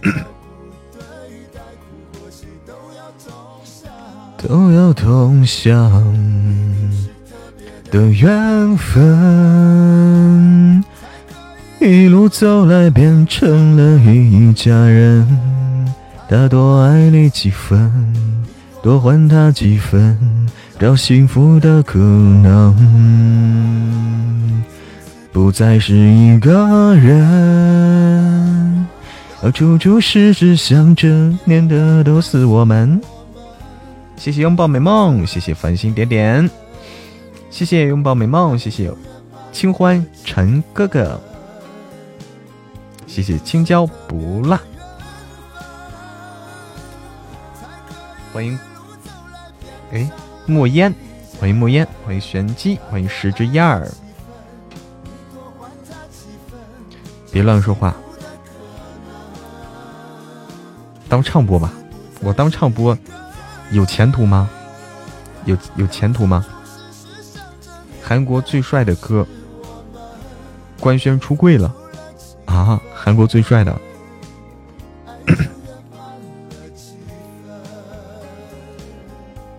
[4.43, 5.93] 都要同享。
[7.91, 10.83] 的缘分，
[11.81, 15.27] 一路走来变成了一家人。
[16.31, 17.93] 他多爱你几分，
[18.83, 20.49] 多还他几分，
[20.81, 22.75] 找幸福的可能，
[25.37, 28.87] 不再是一个人。
[29.53, 31.07] 处处时时想着
[31.45, 32.99] 念的都是我们。
[34.17, 36.51] 谢谢拥抱美梦，谢谢繁星点点。
[37.51, 38.91] 谢谢拥抱美梦，谢谢
[39.53, 41.21] 清欢陈哥哥，
[43.07, 44.59] 谢谢青椒不辣，
[48.33, 48.59] 欢迎
[49.93, 50.11] 哎
[50.47, 50.95] 墨烟，
[51.39, 53.87] 欢迎墨烟，欢迎玄机，欢迎十只燕儿，
[57.37, 57.95] 别乱说话，
[61.07, 61.71] 当唱播吧，
[62.23, 62.97] 我当唱播
[63.73, 64.49] 有前途吗？
[65.45, 66.47] 有有前途吗？
[68.03, 69.27] 韩国最帅的哥
[70.81, 71.75] 官宣出柜了
[72.47, 72.81] 啊！
[72.95, 73.79] 韩国最帅的，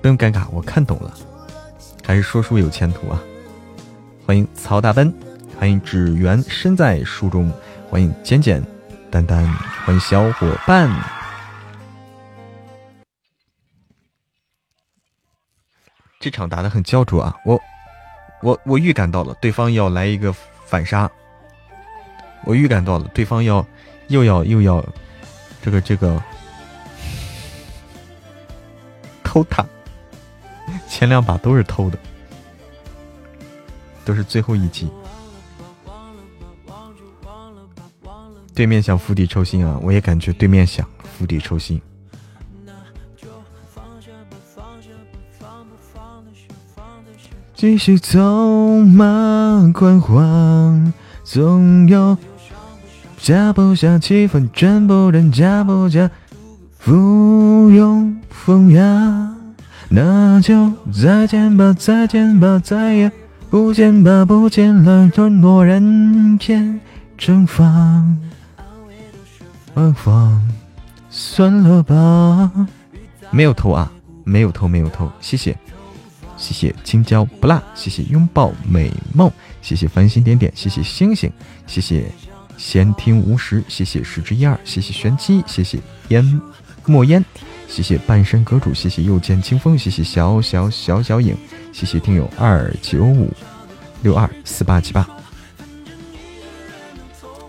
[0.01, 1.13] 不用尴尬，我看懂了，
[2.03, 3.21] 还是说书有前途啊！
[4.25, 5.13] 欢迎曹大奔，
[5.59, 7.51] 欢迎只缘身在书中，
[7.97, 8.63] 欢迎简简
[9.09, 9.43] 丹丹，
[9.83, 10.87] 欢迎小伙伴。
[16.19, 17.35] 这场打的很焦灼啊！
[17.43, 17.59] 我。
[18.43, 21.09] 我我预感到了对方要来一个反杀，
[22.43, 23.65] 我预感到了对方要
[24.09, 24.85] 又要又要
[25.59, 26.21] 这个这个
[29.23, 29.65] 偷塔，
[30.87, 31.97] 前两把都是偷的，
[34.05, 34.87] 都是最后一击。
[38.57, 39.79] 对面想釜底抽薪啊！
[39.83, 41.79] 我也感觉对面想釜底抽薪。
[47.53, 48.19] 继续走
[48.79, 50.23] 马观花，
[51.23, 52.17] 总有
[53.19, 56.09] 加不下气氛，真不真假不假，
[56.79, 59.35] 附庸风雅。
[59.89, 63.11] 那就再见吧，再见吧，再也
[63.51, 66.79] 不见吧，不见了，沦落人间
[67.19, 68.03] 蒸发。
[69.78, 70.41] 万芳，
[71.07, 72.51] 算了吧，
[73.30, 73.91] 没有偷啊，
[74.23, 75.55] 没有偷，没有偷，谢谢。
[76.36, 81.32] 谢谢青椒不辣，谢谢拥抱美梦，谢谢繁星点点，谢谢星星，
[81.67, 82.11] 谢谢
[82.57, 86.41] 闲听无时，谢谢十之一二，谢谢玄机，谢谢烟
[86.88, 87.23] 墨烟，
[87.67, 91.38] 谢谢半山阁主，谢谢又见清风，谢谢小小小小影，
[91.71, 93.32] 谢谢听友二九五
[94.01, 95.07] 六二四八七八。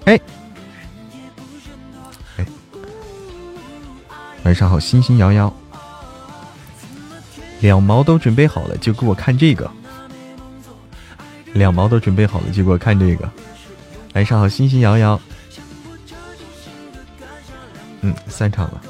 [0.04, 0.20] 哎哎，
[4.48, 5.52] 晚上好，星星摇摇。
[7.60, 9.70] 两毛都准备好了，就给我看这个。
[11.52, 13.30] 两毛都准备好了，就给我看这个。
[14.14, 15.20] 晚上好，星星摇摇。
[18.00, 18.80] 嗯，散场了。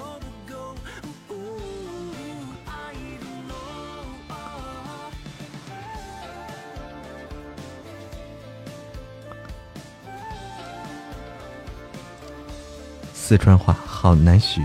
[13.12, 14.62] 四川话好难学。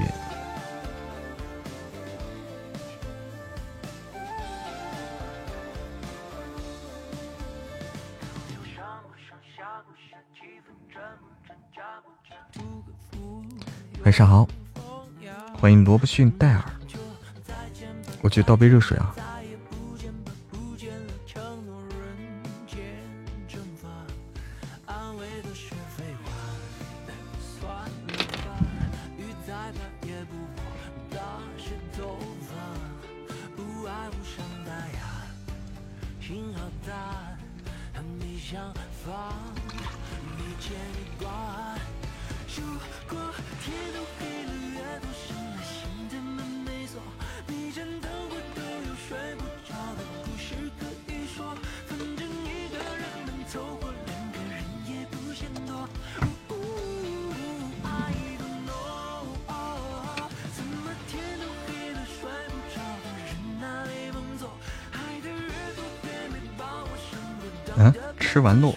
[14.03, 14.45] 晚上好，
[15.53, 16.61] 欢迎罗伯逊戴尔。
[18.21, 19.15] 我去倒杯热水啊。
[67.77, 68.73] 嗯吃完喽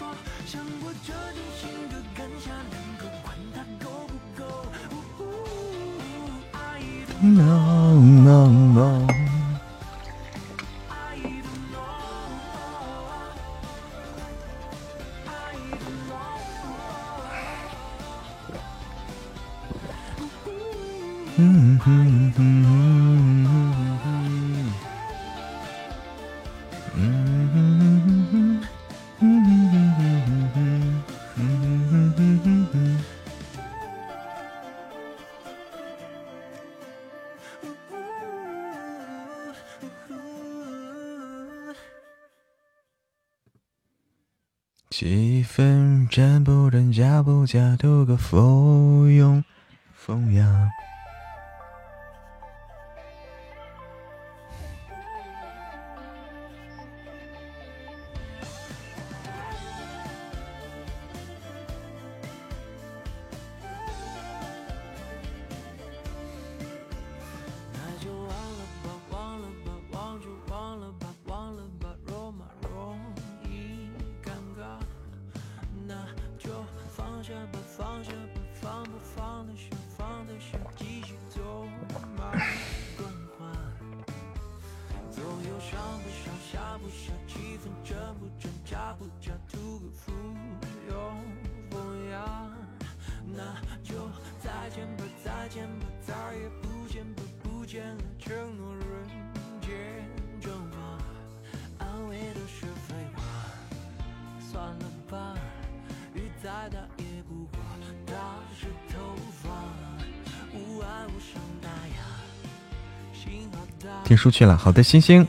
[114.17, 115.27] 出去了，好的，星星，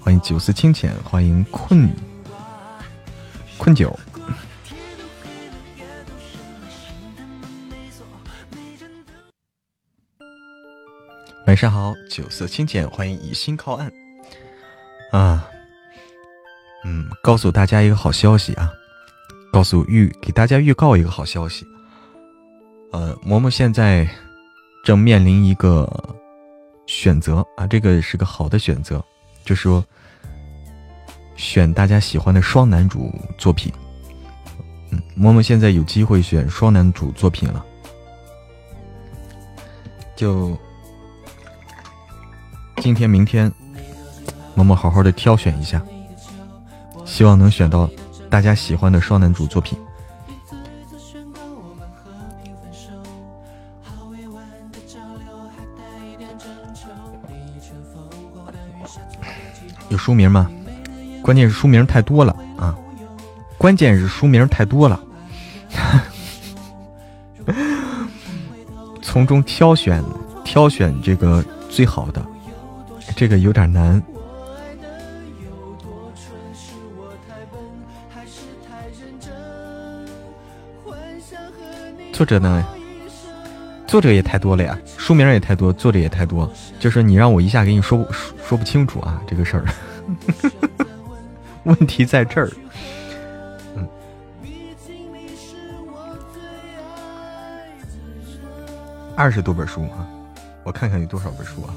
[0.00, 1.88] 欢迎九思清浅，欢迎困
[3.58, 3.96] 困九，
[11.46, 13.92] 晚上好，九色清浅，欢迎以心靠岸。
[15.12, 15.46] 啊，
[16.84, 18.70] 嗯，告诉大家一个好消息啊，
[19.52, 21.64] 告诉预给大家预告一个好消息，
[22.92, 24.08] 呃，嬷嬷现在
[24.84, 26.03] 正面临一个。
[27.04, 29.04] 选择啊，这个是个好的选择，
[29.44, 29.84] 就说
[31.36, 33.70] 选大家喜欢的双男主作品。
[34.90, 37.62] 嗯，默默现在有机会选双男主作品了，
[40.16, 40.56] 就
[42.78, 43.52] 今天、明天，
[44.54, 45.84] 默默好好的挑选一下，
[47.04, 47.86] 希望能选到
[48.30, 49.78] 大家喜欢的双男主作品。
[60.04, 60.50] 书名吗？
[61.22, 62.76] 关键是书名太多了啊！
[63.56, 65.00] 关键是书名太多了，
[69.00, 70.04] 从中挑选
[70.44, 72.22] 挑选这个最好的，
[73.16, 74.02] 这个有点难。
[82.12, 82.62] 作者呢？
[83.86, 89.64] 作者也太多了呀，书名也太多，作者也太多，就是你让我一下给你说说说不清楚啊，这个事儿。
[91.64, 92.50] 问题在这儿，
[93.76, 93.88] 嗯，
[99.16, 100.06] 二十多本书啊，
[100.62, 101.74] 我看看有多少本书啊？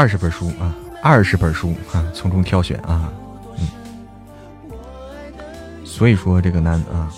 [0.00, 3.12] 二十本书啊，二十本书啊，从中挑选啊，
[3.58, 3.68] 嗯，
[5.84, 7.12] 所以说这个难啊，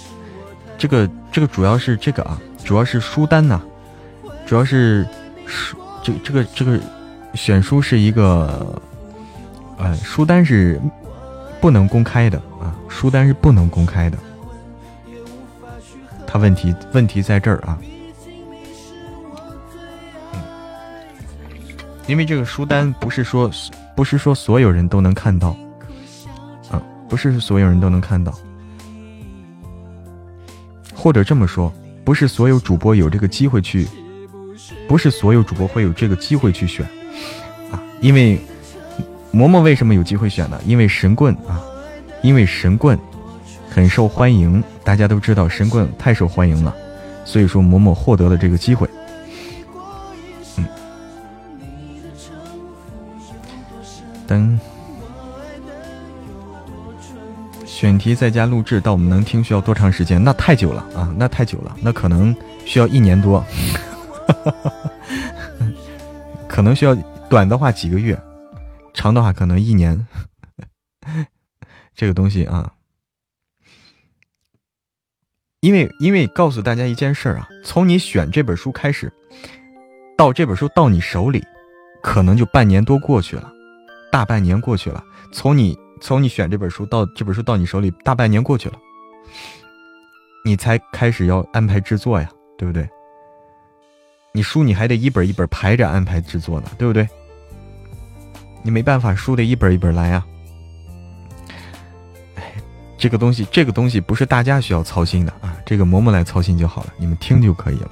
[0.76, 3.62] 这个这个主要是这个啊，主要是书单呐，
[4.44, 5.06] 主要是
[5.46, 6.76] 书这这个这个
[7.34, 8.82] 选书是一个，
[9.78, 10.80] 呃，书单是
[11.60, 14.18] 不能公开的啊，书单是不能公开的，
[16.26, 17.78] 他问题问题在这儿啊。
[22.12, 23.50] 因为这个书单不是说，
[23.96, 25.56] 不是说所有人都能看到，
[26.70, 26.76] 啊，
[27.08, 28.38] 不是所有人都能看到，
[30.94, 31.72] 或者这么说，
[32.04, 33.88] 不是所有主播有这个机会去，
[34.86, 36.84] 不是所有主播会有这个机会去选，
[37.70, 38.38] 啊，因为
[39.32, 40.60] 嬷嬷为什么有机会选呢？
[40.66, 41.64] 因为神棍啊，
[42.20, 42.98] 因为神棍
[43.70, 46.76] 很受欢迎，大家都知道神棍太受欢迎了，
[47.24, 48.86] 所以说嬷嬷获得了这个机会。
[54.26, 54.58] 等
[57.66, 60.22] 选题在家录制到我们能听需要多长时间？
[60.22, 63.44] 那太久了啊，那太久了，那可能需要一年多，
[66.48, 66.94] 可能需要
[67.28, 68.16] 短的话几个月，
[68.94, 70.06] 长的话可能一年。
[71.94, 72.72] 这个东西啊，
[75.60, 79.12] 因为因为告诉大家一件事儿啊，从你选这本书开始，
[80.16, 81.44] 到这本书到你手里，
[82.02, 83.52] 可能就半年多过去了。
[84.12, 85.02] 大半年过去了，
[85.32, 88.78] 从你从你选这本书到这本书到你手里，大半年过去了，
[90.44, 92.86] 你才开始要安排制作呀，对不对？
[94.34, 97.08] 你书你还得一本一本排着安排制作呢，对不对？
[98.62, 100.22] 你没办法，书得一本一本来呀。
[102.34, 102.54] 哎，
[102.98, 107.90] 这个东西，这个东西不是大家需要操心的啊，这个嬷嬷来操心就好了，你们听就可以了。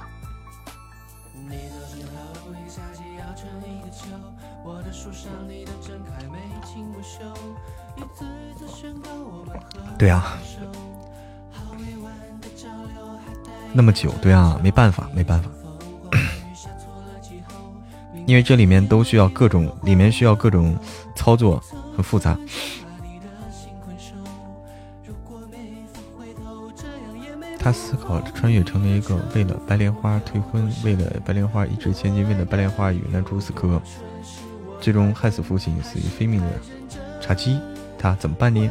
[10.01, 10.35] 对啊，
[13.71, 15.49] 那么久，对啊，没办法，没办法，
[18.25, 20.75] 因为这里面都需要各种，里面需要各种
[21.15, 21.63] 操作，
[21.95, 22.35] 很复杂。
[27.59, 33.79] 他思考着穿越成为一个为了白莲花退婚，为了白莲花一掷千金，为了白莲花与男主死磕，
[34.79, 36.47] 最终害死父亲，死于非命的。
[37.21, 37.59] 茶几，
[37.99, 38.67] 他怎么办呢？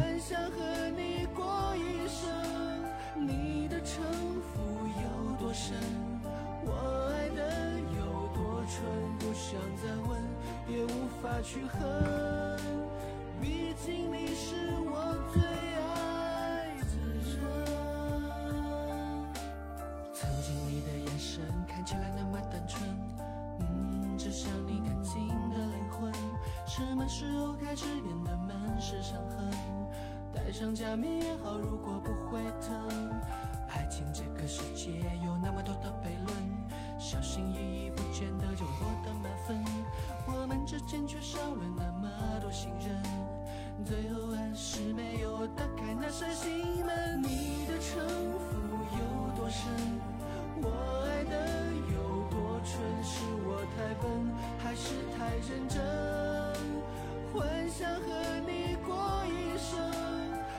[57.71, 58.11] 想和
[58.45, 59.79] 你过一生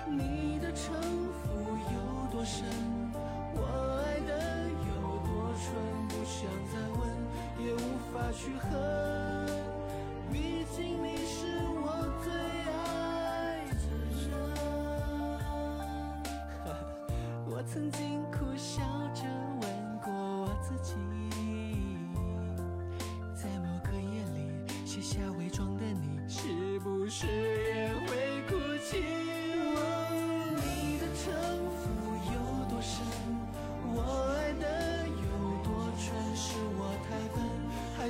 [0.09, 0.95] 你的城
[1.29, 1.53] 府
[1.93, 2.65] 有多深
[3.55, 3.61] 我
[4.01, 4.33] 爱的
[4.89, 4.91] 有
[5.21, 5.69] 多蠢
[6.09, 7.01] 不想再问
[7.59, 7.77] 也无
[8.11, 8.73] 法去恨。
[10.33, 11.12] 毕竟你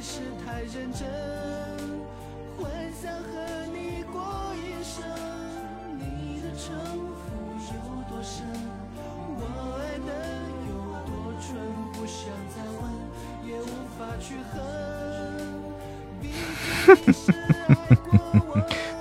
[0.03, 1.09] 是太认真
[2.59, 3.31] 幻想和
[3.73, 4.21] 你过
[4.57, 5.05] 一生
[5.97, 6.75] 你的城
[7.15, 7.23] 府
[7.69, 7.73] 有
[8.11, 8.45] 多深
[9.39, 9.41] 我
[9.79, 10.11] 爱的
[10.69, 10.71] 有
[11.07, 11.47] 多蠢
[11.93, 12.83] 不想再问
[13.47, 13.65] 也无
[13.97, 14.53] 法去恨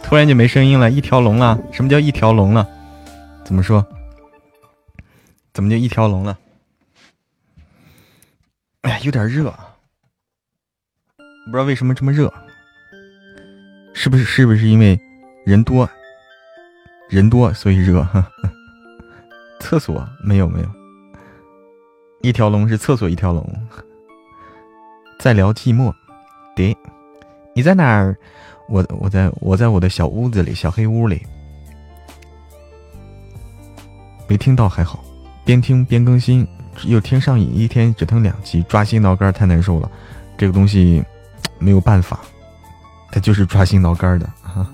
[0.03, 2.67] 突然就没声音了一条龙了什么叫一条龙了
[3.43, 3.83] 怎么说？
[5.51, 6.37] 怎么就一条龙了？
[8.81, 9.51] 哎有点热
[11.45, 12.31] 不知道为什么这么热，
[13.93, 14.23] 是不是？
[14.23, 14.99] 是不是因为
[15.45, 15.89] 人多？
[17.09, 18.07] 人多所以热？
[19.59, 20.67] 厕所没有没有，
[22.21, 23.67] 一条龙是厕所一条龙。
[25.19, 25.93] 在聊寂寞，
[26.55, 26.75] 对，
[27.53, 28.17] 你在哪儿？
[28.69, 31.21] 我我在我在我的小屋子里，小黑屋里，
[34.27, 35.03] 没听到还好，
[35.43, 36.47] 边听边更新，
[36.85, 39.91] 又听上瘾，一天只听两集，抓心挠肝太难受了。
[40.37, 41.03] 这个东西
[41.61, 42.19] 没有办法，
[43.11, 44.67] 他就是抓心挠肝的啊！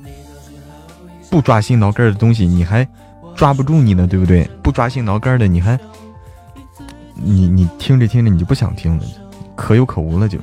[1.30, 2.88] 不抓心挠肝的东西，你还
[3.36, 4.50] 抓不住你呢，对不对？
[4.64, 5.78] 不抓心挠肝的，你还
[7.14, 9.04] 你你听着听着你就不想听了，
[9.56, 10.40] 可有可无了就。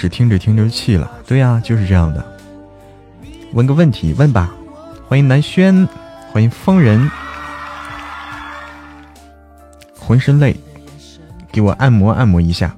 [0.00, 2.24] 只听着听着气了，对呀，就是这样的。
[3.52, 4.50] 问个问题，问吧。
[5.06, 5.86] 欢迎南轩，
[6.32, 7.10] 欢迎疯人，
[9.98, 10.56] 浑身累，
[11.52, 12.74] 给我按摩按摩一下。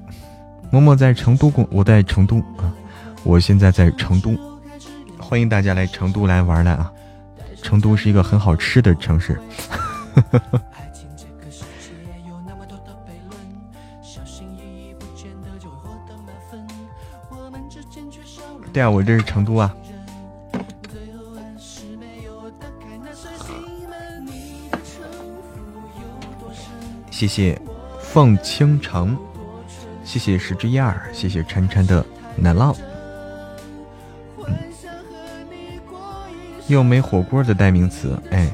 [0.69, 2.67] 默默在成都工，我在成都啊，
[3.23, 4.37] 我现在在成都。
[5.17, 6.91] 欢迎大家来成都来玩来啊！
[7.61, 9.39] 成都是一个很好吃的城市。
[18.73, 19.73] 对啊，我这是成都啊。
[27.11, 27.61] 谢谢
[28.01, 29.15] 凤倾城，
[30.03, 32.03] 谢谢十之一二，谢谢晨晨的
[32.35, 32.75] 奶酪。
[36.67, 38.51] 又没火锅的代名词，哎。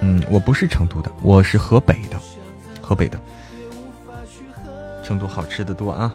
[0.00, 2.18] 嗯，我不是成都的，我是河北的，
[2.80, 3.20] 河北的。
[5.02, 6.14] 成都好吃的多啊。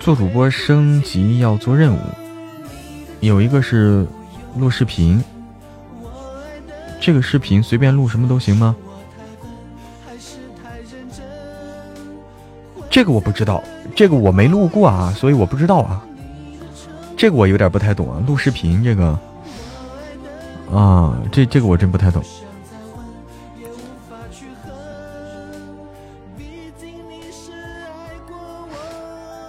[0.00, 1.98] 做主播升级要做任务。
[3.20, 4.06] 有一个是
[4.56, 5.22] 录视频。
[7.00, 8.74] 这个视频随便录什么都行吗？
[12.90, 13.62] 这个我不知道。
[13.94, 16.02] 这个我没录过啊所以我不知道啊。
[17.16, 19.18] 这个我有点不太懂啊录视频这个。
[20.72, 22.22] 啊这这个我真不太懂。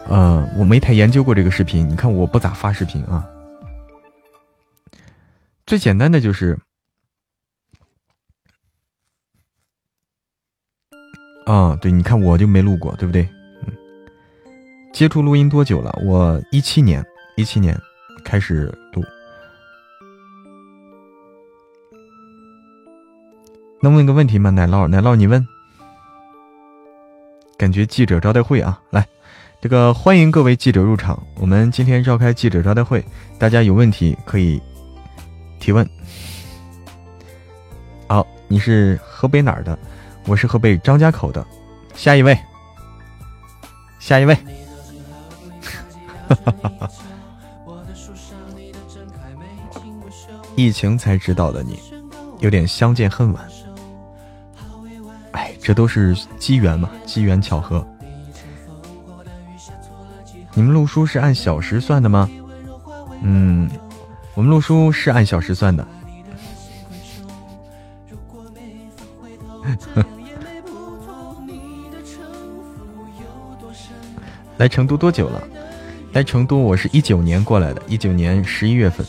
[0.09, 3.23] 呃，我没太研究过这个视频，你看我不咋发视频啊。
[5.67, 6.57] 最简单的就是，
[11.45, 13.21] 啊，对，你看我就没录过，对不对？
[13.67, 13.73] 嗯，
[14.91, 15.95] 接触录音多久了？
[16.03, 17.05] 我一七年，
[17.37, 17.79] 一七年
[18.25, 19.03] 开始录。
[23.79, 24.49] 能问个问题吗？
[24.49, 25.47] 奶酪，奶酪，你问。
[27.59, 29.07] 感觉记者招待会啊，来。
[29.61, 31.21] 这个欢迎各位记者入场。
[31.35, 33.03] 我们今天召开记者招待会，
[33.37, 34.61] 大家有问题可以
[35.59, 35.85] 提问。
[38.07, 39.77] 好，你是河北哪儿的？
[40.27, 41.45] 我是河北张家口的。
[41.93, 42.39] 下一位，
[43.99, 44.37] 下一位。
[50.55, 51.77] 疫情才知道的你，
[52.39, 53.45] 有点相见恨晚。
[55.31, 57.85] 哎，这都是机缘嘛，机缘巧合。
[60.59, 62.29] 你们录书是按小时算的吗？
[63.21, 63.69] 嗯，
[64.33, 65.87] 我们录书是按小时算的。
[74.57, 75.41] 来成都多久了？
[76.11, 79.07] 来成都我是一九年过来的，一九年十一月份。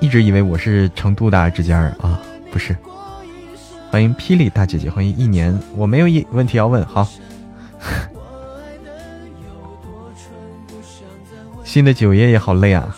[0.00, 2.20] 一直以为我是成都的这家啊，
[2.50, 2.76] 不是。
[3.88, 7.08] 欢迎霹雳大姐姐，欢迎一年，我没有一问题要问，好。
[11.74, 12.96] 新的九爷也好累啊，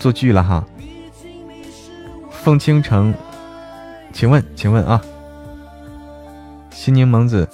[0.00, 0.64] 做剧了哈。
[2.32, 3.14] 凤倾城，
[4.12, 5.00] 请问，请问啊，
[6.72, 7.48] 新柠檬子，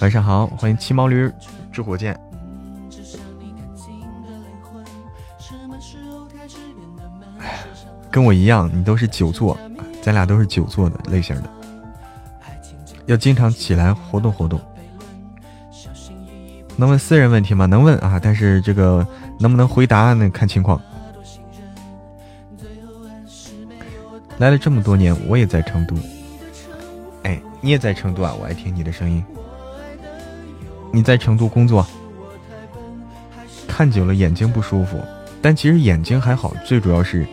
[0.00, 1.30] 晚上好，欢迎骑毛驴
[1.70, 2.18] 掷火箭。
[8.10, 9.56] 跟我一样，你都是久坐，
[10.02, 11.48] 咱俩都是久坐的类型的，
[13.06, 14.60] 要经常起来活动活动。
[16.80, 17.66] 能问私人问题吗？
[17.66, 19.04] 能问啊，但是这个
[19.40, 20.80] 能不能回答那看情况。
[24.38, 25.96] 来了这么多年，我也在成都。
[27.24, 28.32] 哎，你也在成都啊？
[28.40, 29.24] 我爱听你的声音。
[30.92, 31.84] 你在成都工作？
[33.66, 35.00] 看久了眼睛不舒服，
[35.42, 37.26] 但其实眼睛还好，最主要是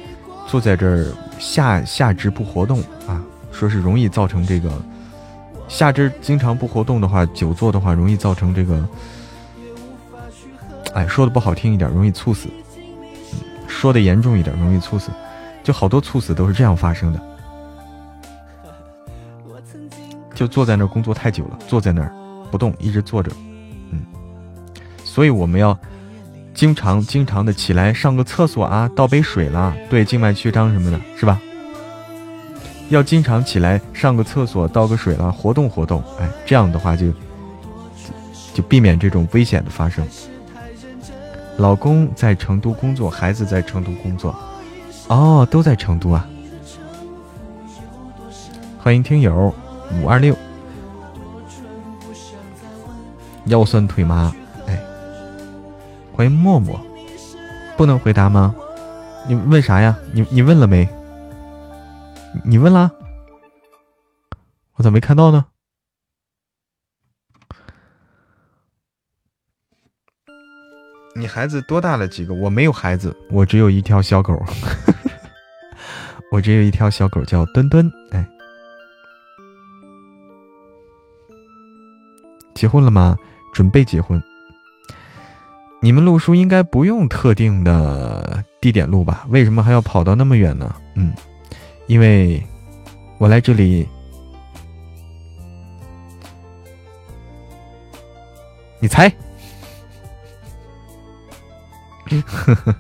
[0.48, 3.22] 坐在这儿下下肢不活动啊，
[3.52, 4.72] 说是容易造成这个
[5.68, 8.84] 下肢经常不活动的话，久坐的话容易造成这个。
[10.96, 12.48] 哎，说的不好听一点，容易猝死；
[13.68, 15.12] 说的严重一点，容易猝死。
[15.62, 17.22] 就好多猝死都是这样发生的。
[20.34, 22.10] 就坐在那儿工作太久了，坐在那儿
[22.50, 23.30] 不动，一直坐着。
[23.92, 24.06] 嗯，
[25.04, 25.78] 所以我们要
[26.54, 31.42] 经常、经常的起来上个厕所啊，倒杯水啦，对静脉曲张什么的，是吧？
[32.88, 36.02] 要经常起来上个厕所，倒个水啦，活动活动。
[36.20, 37.12] 哎，这样的话就
[38.54, 40.08] 就避免这种危险的发生。
[41.58, 44.36] 老公在成都工作，孩子在成都工作，
[45.08, 46.28] 哦，都在成都啊！
[48.78, 49.54] 欢迎听友
[49.94, 50.36] 五二六，
[53.46, 54.34] 腰酸腿麻，
[54.68, 54.78] 哎，
[56.14, 56.80] 欢迎默默，
[57.78, 58.54] 不能回答吗？
[59.28, 59.98] 你问啥呀？
[60.12, 60.88] 你你问了没？
[62.44, 62.92] 你问了？
[64.76, 65.46] 我咋没看到呢？
[71.18, 72.06] 你孩子多大了？
[72.10, 72.34] 几个？
[72.34, 74.38] 我没有孩子，我只有一条小狗。
[76.30, 77.90] 我只有一条小狗，叫墩墩。
[78.12, 78.28] 哎，
[82.54, 83.18] 结婚了吗？
[83.54, 84.22] 准备结婚。
[85.82, 89.26] 你们录书应该不用特定的地点录吧？
[89.30, 90.76] 为什么还要跑到那么远呢？
[90.96, 91.14] 嗯，
[91.88, 92.46] 因为
[93.20, 93.88] 我来这里，
[98.82, 99.10] 你猜。
[102.26, 102.76] 呵呵，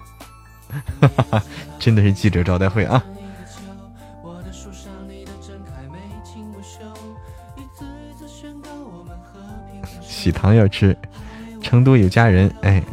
[0.99, 1.43] 哈哈哈！
[1.79, 3.03] 真的是记者招待会啊！
[10.01, 10.97] 喜糖要吃，
[11.61, 12.83] 成都有家人，哎。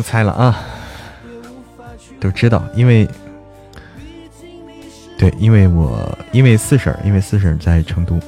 [0.00, 0.58] 用猜了啊，
[2.18, 3.06] 都知道，因为
[5.18, 8.18] 对，因为我因为四婶，因为四婶在成都。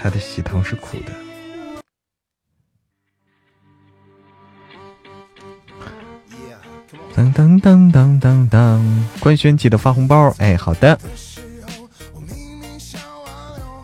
[0.00, 1.12] 他的喜糖是苦的。
[7.16, 8.80] 噔噔噔噔噔噔
[9.18, 10.96] 官宣记得发红包，哎，好的。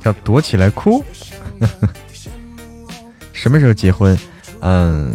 [0.05, 1.05] 要躲起来哭，
[3.33, 4.17] 什么时候结婚？
[4.61, 5.12] 嗯，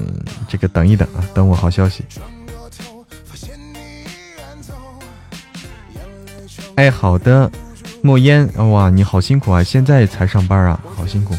[0.49, 2.03] 这个等一等啊，等我好消息。
[6.75, 7.49] 哎，好的，
[8.01, 11.35] 莫烟，哇，你好辛苦啊，现在才上班啊，辛苦。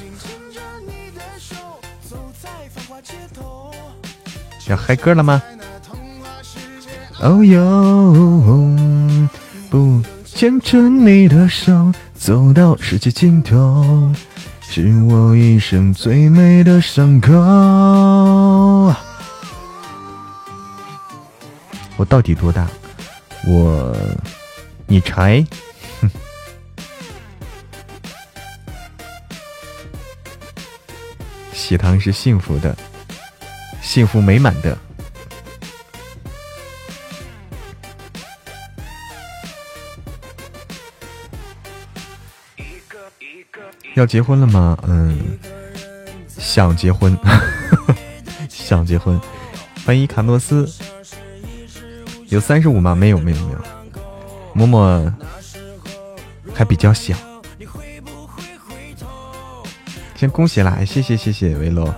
[4.68, 5.40] 要嗨歌了吗？
[7.20, 8.78] 哦哟，
[9.70, 14.10] 不牵着你的手走到世界尽头，
[14.60, 17.32] 是我一生最美的伤口。
[21.96, 22.66] 我到底多大？
[23.46, 23.94] 我，
[24.86, 25.44] 你猜？
[31.70, 32.76] 喜糖是幸福的，
[33.80, 34.76] 幸福美满的。
[43.94, 44.76] 要结婚了吗？
[44.82, 45.38] 嗯，
[46.26, 47.16] 想结婚，
[48.50, 49.20] 想结婚。
[49.86, 50.68] 欢迎卡诺斯，
[52.30, 52.96] 有三十五吗？
[52.96, 53.58] 没有，没有，没有。
[54.54, 55.14] 默默
[56.52, 57.14] 还比较小。
[60.20, 60.84] 先恭喜啦！
[60.84, 61.88] 谢谢，谢谢维罗。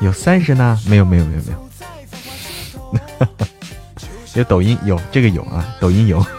[0.00, 0.78] 有三十呢？
[0.86, 1.58] 没有，没有，没有，没有。
[4.38, 6.24] 有抖音有这个有啊，抖音有。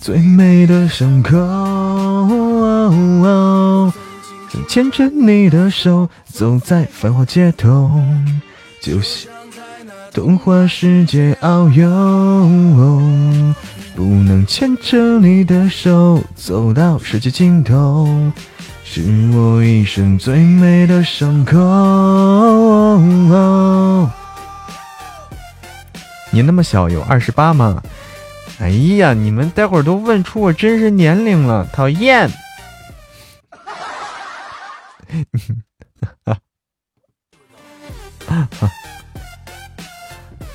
[0.00, 1.38] 最美的伤口，
[4.68, 7.90] 牵着你的手走在繁华街头，
[8.82, 9.30] 就像
[10.12, 11.86] 童话世界遨游。
[13.96, 18.08] 不能牵着你的手走到世界尽头，
[18.84, 19.02] 是
[19.34, 21.58] 我一生最美的伤口。
[26.30, 27.82] 你那么小，有二十八吗？
[28.60, 32.30] 哎呀，你们待会儿都问出我真实年龄了，讨厌！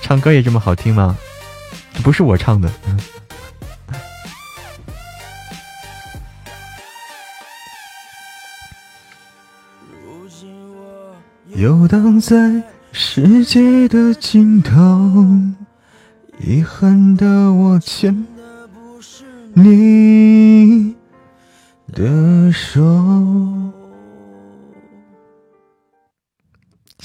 [0.02, 1.18] 唱歌也这么好听吗？
[2.04, 2.70] 不是我唱的。
[11.56, 12.62] 游荡在
[12.92, 14.76] 世界的尽头。
[16.38, 18.28] 遗憾的我牵
[19.54, 20.94] 你
[21.94, 22.84] 的手。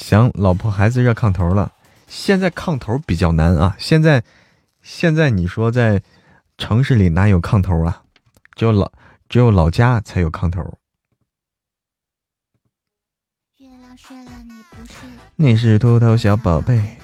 [0.01, 1.72] 行，老婆孩子热炕头了。
[2.09, 3.76] 现在炕头比较难啊。
[3.78, 4.24] 现在，
[4.82, 6.03] 现在你说在
[6.59, 8.03] 城市里哪有炕头啊？
[8.57, 8.90] 只有老
[9.28, 10.78] 只有老家才有炕头。
[15.36, 16.99] 你是秃头小宝贝。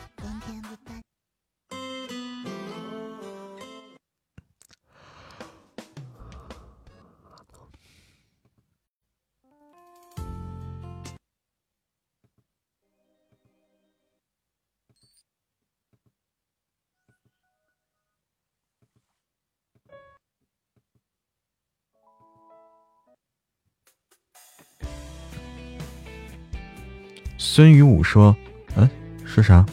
[27.57, 28.36] 孙宇武说
[28.76, 28.86] ：“嗯，
[29.24, 29.64] 说啥？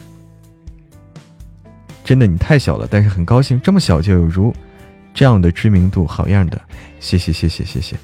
[2.02, 4.54] 真的你太小了，但是很高兴，这么小就有如
[5.12, 6.58] 这样的知名度，好样的！
[6.98, 7.94] 谢谢谢谢谢谢。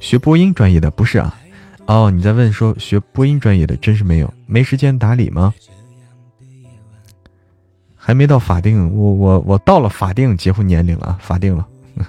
[0.00, 1.38] 学播音专业的不是啊？
[1.84, 5.52] 哦，你在问说学播音专业的，真是没有，没时间打理吗？
[7.94, 11.68] 还没到法定，我我我到了法定结婚年龄了，法定了。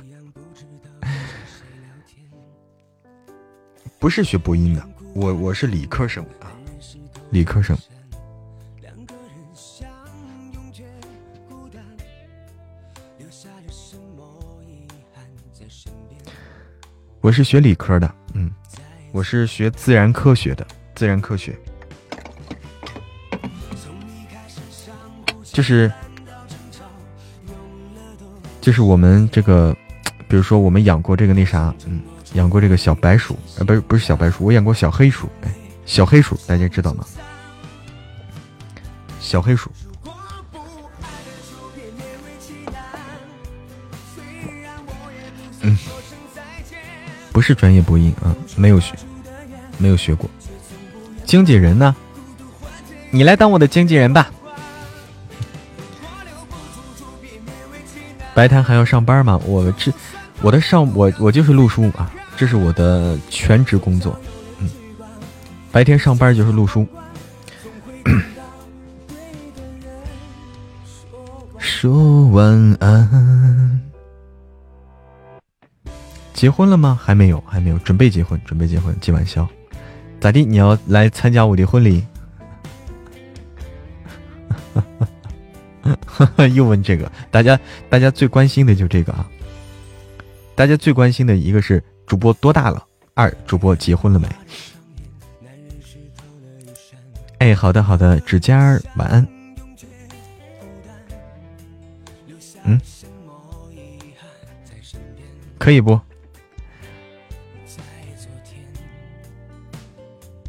[3.99, 6.51] 不是学播音的，我我是理科生啊，
[7.31, 7.77] 理科生。
[17.21, 18.49] 我是学理科的，嗯，
[19.11, 21.53] 我是学自然科学的，自然科学，
[25.43, 25.91] 就是
[28.61, 29.75] 就是我们这个，
[30.29, 32.01] 比如说我们养过这个那啥，嗯。
[32.33, 35.51] 养过这个小白鼠，呃，不是不是小白鼠，我养过小黑鼠，哎，
[35.85, 37.03] 小黑鼠大家知道吗？
[39.19, 39.71] 小黑鼠，
[45.61, 45.77] 嗯，
[47.31, 48.95] 不是专业播音啊，没有学，
[49.77, 50.29] 没有学过。
[51.25, 51.95] 经纪人呢？
[53.11, 54.31] 你来当我的经纪人吧。
[58.35, 59.39] 白天还要上班吗？
[59.45, 59.91] 我这，
[60.41, 62.09] 我的上我我就是录书啊。
[62.39, 64.17] 这是我的全职工作，
[64.61, 64.69] 嗯，
[65.73, 66.87] 白天上班就是录书。
[71.57, 73.81] 说晚安。
[76.31, 76.97] 结婚了吗？
[77.03, 79.45] 还没有，还没有，准备结婚，准备结婚，今晚笑。
[80.21, 80.45] 咋地？
[80.45, 82.05] 你要来参加我的婚礼？
[86.55, 87.59] 又问这个，大家
[87.89, 89.29] 大家最关心的就这个啊。
[90.55, 91.83] 大家最关心的一个是。
[92.09, 92.83] 主播多大了？
[93.13, 94.27] 二主播结婚了没？
[97.37, 99.25] 哎，好的好的，指尖儿晚安。
[102.63, 102.81] 嗯，
[105.57, 105.97] 可以不？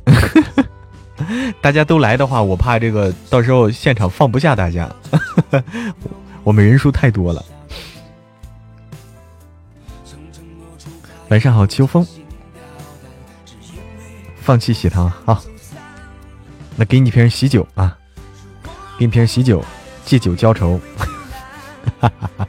[1.60, 4.90] 大家都来的话，我怕这个到时候现场放不下大家，
[6.42, 7.44] 我们人数太多了。
[11.30, 12.04] 晚上好，秋风。
[14.40, 15.40] 放弃喜糖，好。
[16.74, 17.96] 那给你一瓶喜酒啊，
[18.98, 19.64] 给你瓶喜酒，
[20.04, 20.80] 借酒浇愁。
[22.00, 22.48] 哈哈哈。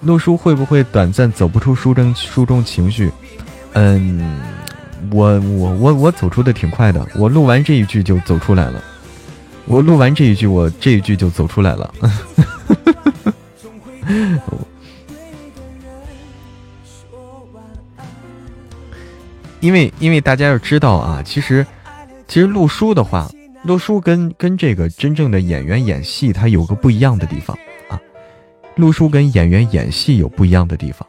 [0.00, 3.12] 录书会不会短暂走不出书中书中情绪？
[3.74, 4.53] 嗯。
[5.12, 8.82] 我我我我走出的挺快的，我录完这一句就走出来了。
[9.66, 11.94] 我录完这一句，我这一句就走出来了。
[19.60, 21.66] 因为因为大家要知道啊，其实
[22.28, 23.30] 其实录书的话，
[23.62, 27.56] 录书跟跟这个真正的演员演戏，它有个不一样的地方
[27.88, 27.98] 啊。
[28.76, 31.08] 录书跟演员演戏有不一样的地方，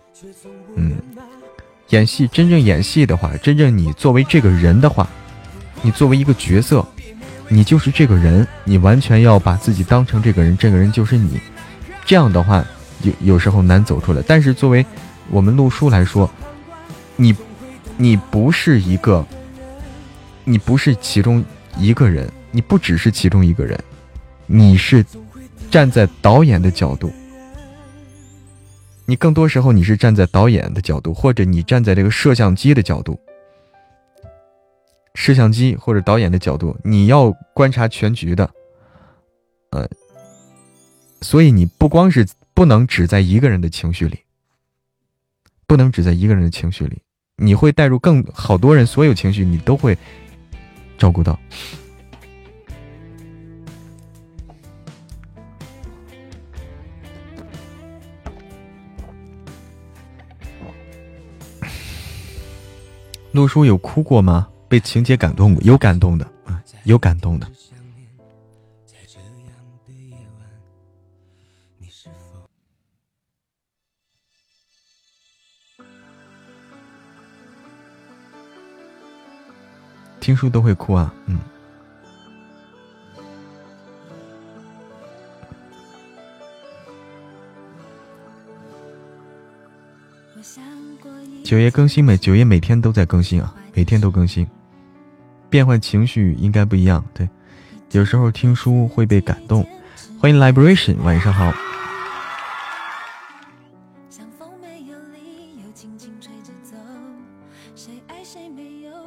[0.75, 0.95] 嗯。
[1.95, 5.07] 演戏真正演戏的话，真正你作为这个人的话，
[5.81, 6.85] 你作为一个角色，
[7.47, 11.39] 你就是这个人，你完全要把自己当成这个人，这个人就是你。
[12.05, 12.65] 这样的话，
[13.01, 14.21] 有有时候难走出来。
[14.27, 14.85] 但是作为
[15.29, 16.29] 我们录书来说，
[17.15, 17.33] 你
[17.95, 19.25] 你不是一个，
[20.43, 21.41] 你不是其中
[21.77, 23.81] 一个人，你不只是其中一个人，
[24.47, 25.05] 你是
[25.71, 27.09] 站在导演的角度。
[29.05, 33.19] 你更多时候你是站在导演的角度，或者你站在这个摄像机的角度，
[35.13, 38.49] 摄像机或者导演的角度，你要观察全局的，
[39.69, 39.87] 呃，
[41.21, 44.19] 所以你不光是不能只在一个人的情绪里，
[45.67, 47.01] 不能只在一个人的情绪里，
[47.37, 49.95] 你会带入更好多人所有情绪，你都会
[50.97, 51.39] 照顾到。
[63.35, 64.47] 陆叔有哭过吗？
[64.69, 65.61] 被情节感动过？
[65.65, 67.45] 有感动的啊，有感动的。
[80.21, 81.37] 听书都会哭啊，嗯。
[91.45, 92.17] 九爷更新没？
[92.17, 94.47] 九爷每天都在更新啊，每天都更新。
[95.47, 97.29] 变换情绪应该不一样，对。
[97.91, 99.63] 有时候听书会被感动，
[100.19, 101.53] 欢迎 Liberation，晚上好。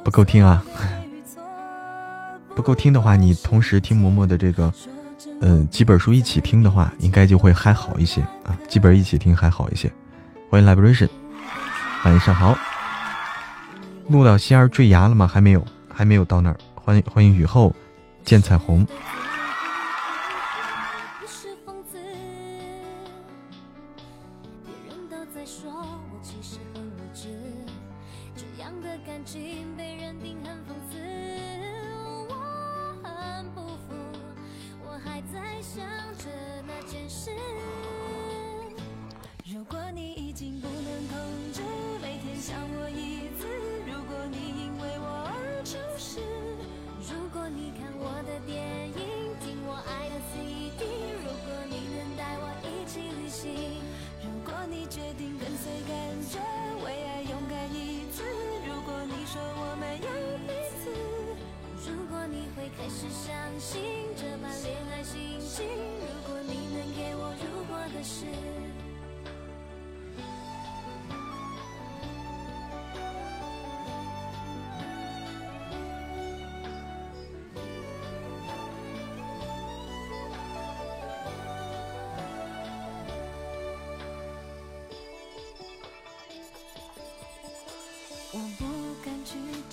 [0.01, 0.63] 不够听啊！
[2.55, 4.73] 不够听的话，你同时听嬷嬷的这个，
[5.41, 8.57] 嗯，几本书一起听的话，应该就会还好一些啊。
[8.69, 9.91] 几本一起听还好一些。
[10.49, 11.09] 欢迎 Liberation，
[12.05, 12.57] 晚上好。
[14.07, 15.27] 录到仙儿坠崖了吗？
[15.27, 16.57] 还没有，还没有到那儿。
[16.75, 17.75] 欢迎欢迎雨后
[18.23, 18.87] 见彩虹。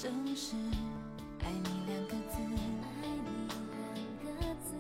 [0.07, 0.55] 都是
[1.43, 3.49] 爱你两个字爱你
[4.23, 4.77] 两个字。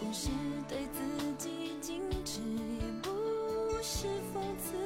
[0.00, 0.28] 不是
[0.68, 0.98] 对自
[1.36, 3.10] 己矜持也不
[3.82, 4.76] 是讽刺。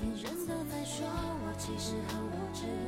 [0.00, 2.87] 别人都在说我其实很无知。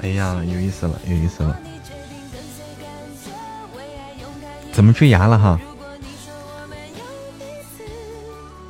[0.00, 1.58] 哎呀有意思了，有意思了，
[4.72, 5.60] 怎么坠崖了哈？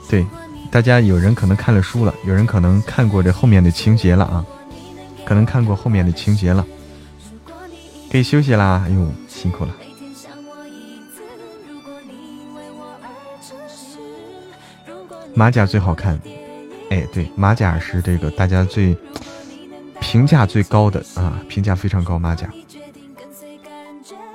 [0.08, 0.26] 对，
[0.70, 4.44] 大家有人可能看了书了，有人可能看过这后面的情节了啊，
[5.26, 6.66] 可能看过后面的情节了，
[8.10, 8.82] 可以休息啦。
[8.86, 9.76] 哎呦，辛苦了。
[15.34, 16.18] 马甲最好看，
[16.90, 18.96] 哎，对，马甲是这个大家最。
[20.08, 22.48] 评价最高的啊，评价非常高，马甲。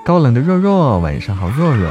[0.05, 1.89] 高冷的若若，晚上好，若若。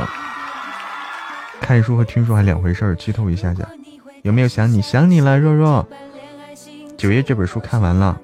[1.61, 3.69] 看书和听书还两回事儿，剧透一下下。
[4.23, 4.81] 有没有想你？
[4.81, 5.85] 想你了，若若。
[6.97, 8.21] 九月这本书看完了。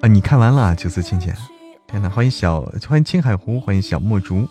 [0.00, 0.74] 啊，你看完了？
[0.74, 1.32] 九色清浅。
[1.86, 4.48] 天呐，欢迎小，欢迎青海湖，欢迎小墨竹。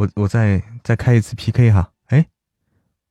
[0.00, 2.26] 我我再再开一次 PK 哈，哎，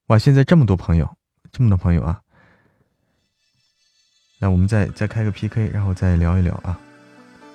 [0.08, 1.08] 哇，现在这么多朋友，
[1.52, 2.20] 这么多朋友啊，
[4.40, 6.80] 那我们再再开个 PK，然后再聊一聊啊，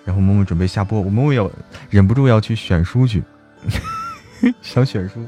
[0.05, 1.51] 然后默默准备下播，我们要
[1.91, 3.25] 忍不住要去选书去，
[4.63, 5.27] 想选书，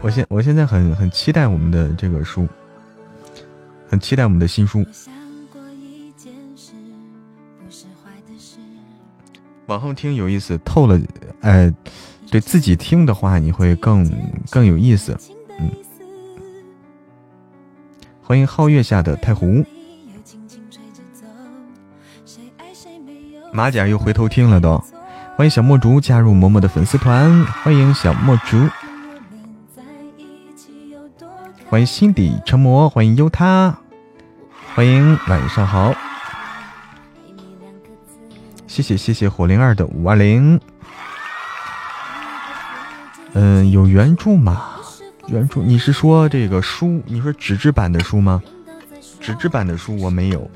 [0.00, 2.46] 我现我现在很很期待我们的这个书，
[3.88, 4.86] 很期待我们的新书，
[9.66, 10.96] 往后听有意思透了，
[11.40, 11.74] 哎。
[12.30, 14.08] 对自己听的话，你会更
[14.50, 15.18] 更有意思。
[15.58, 15.68] 嗯，
[18.22, 19.64] 欢迎皓月下的太湖，
[23.52, 24.80] 马甲又回头听了都。
[25.36, 28.68] 欢迎小墨竹加入嬷嬷的粉丝团，欢迎小墨竹，
[31.68, 33.76] 欢迎心底成魔，欢迎优他，
[34.74, 35.94] 欢迎晚上好，
[38.66, 40.60] 谢谢谢谢火灵儿的五二零。
[43.34, 44.76] 嗯，有原著吗？
[45.28, 47.02] 原著，你是说这个书？
[47.06, 48.42] 你说纸质版的书吗？
[49.20, 50.50] 纸质版的书我没有，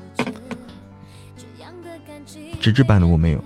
[2.59, 3.43] 纸质版的我没有。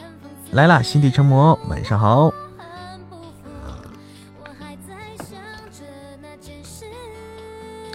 [0.51, 2.33] 来啦，心底成魔，晚上好。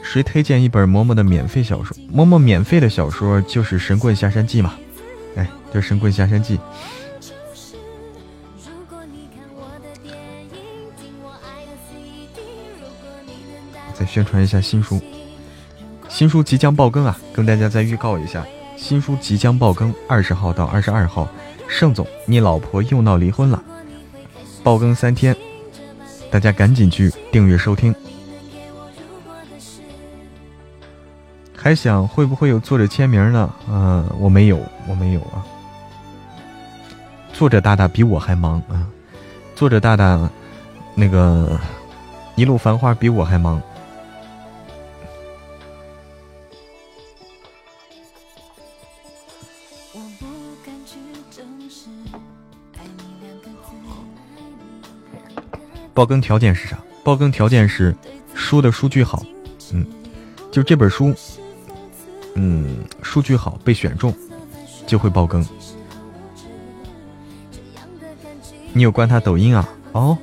[0.03, 1.97] 谁推荐一本嬷嬷的免费小说？
[2.15, 4.75] 嬷嬷免费的小说就是《神棍下山记》嘛。
[5.35, 6.57] 哎，就《神棍下山记》。
[14.05, 15.01] 宣传一下新书，
[16.09, 17.19] 新书即将爆更啊！
[17.33, 18.45] 跟大家再预告一下，
[18.77, 21.29] 新书即将爆更，二十号到二十二号。
[21.67, 23.63] 盛总，你老婆又闹离婚了，
[24.63, 25.35] 爆更三天，
[26.31, 27.95] 大家赶紧去订阅收听。
[31.57, 33.51] 还想会不会有作者签名呢？
[33.67, 35.41] 嗯，我没有，我没有啊。
[37.33, 38.87] 作者大大比我还忙啊，
[39.57, 40.31] 作者大大
[40.95, 41.59] 那个
[42.37, 43.61] 一路繁花比我还忙。
[55.95, 56.77] 爆更条件是啥？
[57.05, 57.95] 爆更条件是
[58.35, 59.23] 书的数据好，
[59.73, 59.87] 嗯，
[60.51, 61.15] 就这本书，
[62.35, 64.13] 嗯，数据好被选中
[64.87, 65.47] 就会爆更。
[68.73, 69.69] 你有关他抖音啊？
[69.93, 70.19] 哦，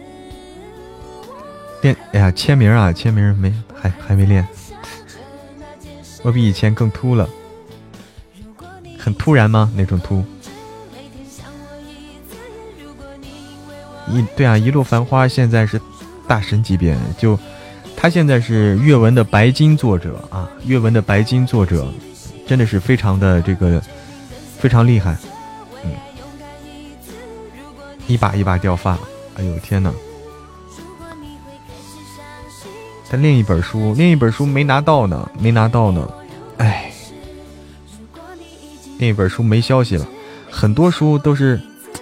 [1.82, 4.46] 练，哎呀，签名啊，签名没，还还没练。
[6.22, 7.30] 我比以前更秃了，
[9.00, 9.72] 很突然吗？
[9.74, 10.24] 那种秃？
[14.08, 15.80] 一对啊，一路繁花现在是
[16.28, 17.38] 大神级别，就
[17.96, 21.88] 他现在是阅文的白金作者啊，阅文的白金作者，
[22.48, 23.82] 真的是非常的这个
[24.58, 25.16] 非常厉害，
[25.84, 25.92] 嗯，
[28.08, 28.98] 一把一把掉发，
[29.36, 29.94] 哎呦天呐！
[33.10, 36.10] 他另一本书，另一本书没拿到呢，没拿到呢，
[36.58, 36.92] 哎，
[38.98, 40.06] 另一本书没消息了，
[40.50, 41.62] 很多书都是。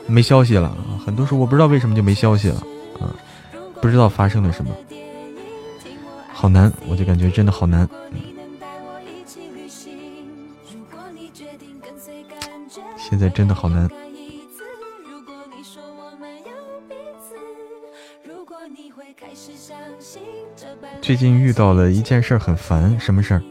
[0.09, 0.75] 没消息了！
[1.05, 2.61] 很多时候我不知道为什么就没消息了
[2.99, 3.15] 啊！
[3.81, 4.75] 不知道发生了什么，
[6.33, 7.87] 好难，我就感觉真的好难。
[12.97, 13.89] 现在真的好难。
[21.01, 23.41] 最近遇到了一件事很烦，什么事儿？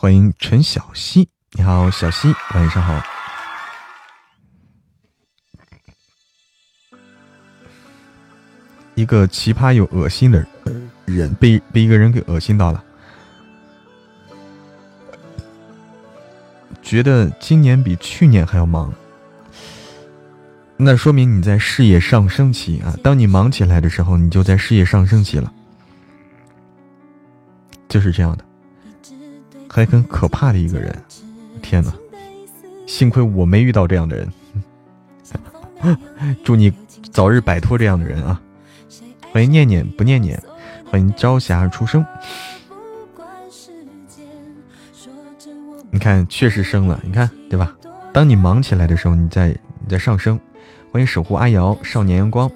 [0.00, 2.98] 欢迎陈小溪，你好，小溪，晚上好。
[8.94, 10.42] 一个奇葩又恶心的
[11.04, 12.82] 人，被被一个人给恶心到了，
[16.80, 18.90] 觉得今年比去年还要忙，
[20.78, 22.96] 那说明你在事业上升期啊！
[23.02, 25.52] 当你忙起来的时候，你就在事业上升期了，
[27.86, 28.46] 就是这样的。
[29.72, 30.92] 还很可怕的一个人，
[31.62, 31.92] 天哪！
[32.88, 34.28] 幸亏我没遇到这样的人。
[36.42, 36.72] 祝你
[37.12, 38.40] 早日摆脱这样的人啊！
[39.32, 40.42] 欢迎念念不念念，
[40.90, 42.04] 欢迎朝霞出生。
[45.92, 47.72] 你看，确实升了，你看对吧？
[48.12, 50.38] 当你忙起来的时候，你在你在上升。
[50.90, 52.50] 欢迎守护阿瑶，少年阳光。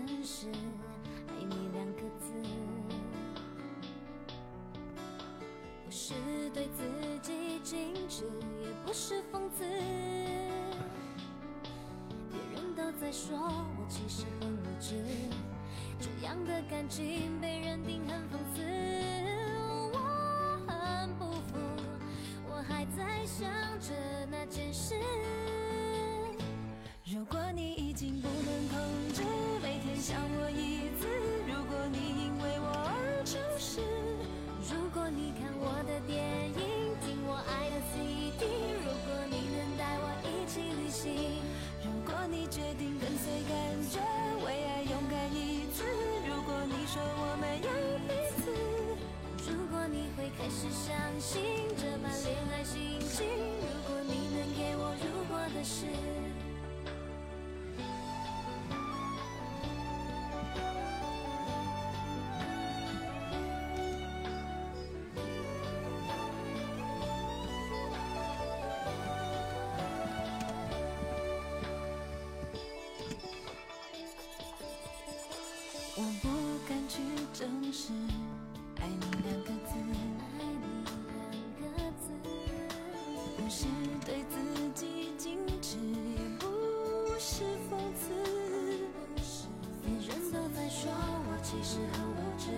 [91.64, 92.50] 是很无知，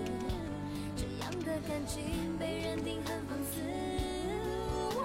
[0.96, 2.02] 这样的感情
[2.40, 3.60] 被认定很放肆。
[4.96, 5.00] 我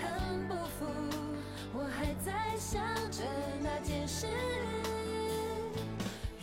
[0.00, 0.86] 很不服，
[1.74, 3.24] 我还在想着
[3.60, 4.28] 那件事。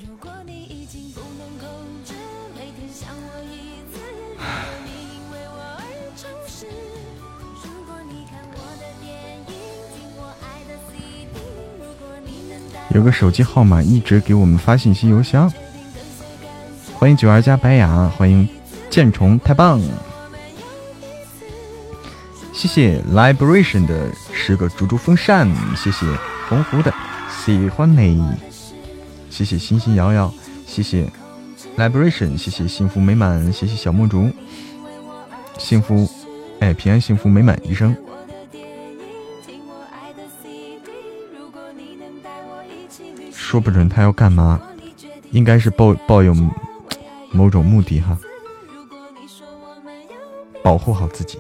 [0.05, 1.69] 如果你已经不能控
[2.03, 2.13] 制，
[2.53, 4.01] 每天想我一次，
[4.35, 4.45] 如果
[4.83, 5.81] 你因为我而
[6.17, 6.67] 诚实。
[12.93, 15.49] 有个手机号码一直给我们发信息邮箱，
[16.99, 18.45] 欢迎九儿加白雅，欢迎
[18.89, 19.79] 剑虫，太棒！
[22.51, 26.05] 谢谢 Liberation 的十个猪猪风扇，谢谢
[26.49, 26.93] 洪湖的
[27.29, 28.21] 喜欢你，
[29.29, 30.29] 谢谢星星摇摇，
[30.67, 31.09] 谢谢
[31.77, 34.29] Liberation，谢谢幸福美满，谢谢小墨竹，
[35.57, 36.05] 幸福，
[36.59, 37.95] 哎，平安幸福美满一生。
[43.31, 44.59] 说不准他要干嘛，
[45.31, 46.35] 应该是抱抱有
[47.31, 48.17] 某种目的哈，
[50.63, 51.39] 保护好自己。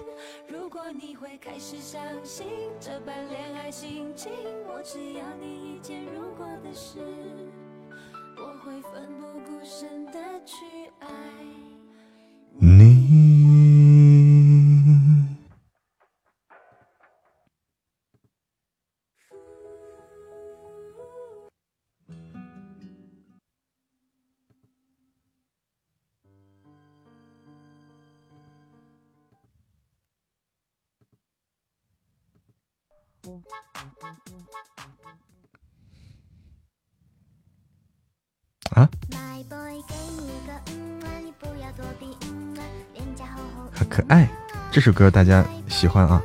[44.79, 46.21] 这首歌大家喜欢啊！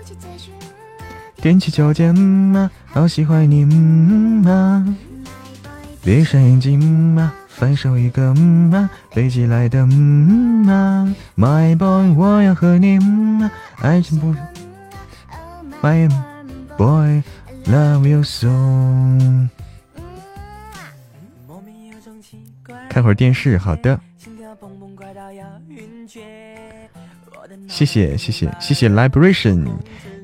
[1.42, 4.96] 踮起脚尖嘛，好喜欢你嘛！
[6.04, 13.50] 闭上眼睛嘛，分手一个嘛，飞起来的嘛，My boy，我要和你嘛，
[13.80, 14.32] 爱情不
[15.82, 16.08] ，My
[16.76, 18.46] boy，love you so。
[22.88, 23.98] 看会儿电视，好的。
[27.68, 29.66] 谢谢谢谢谢谢 Liberation，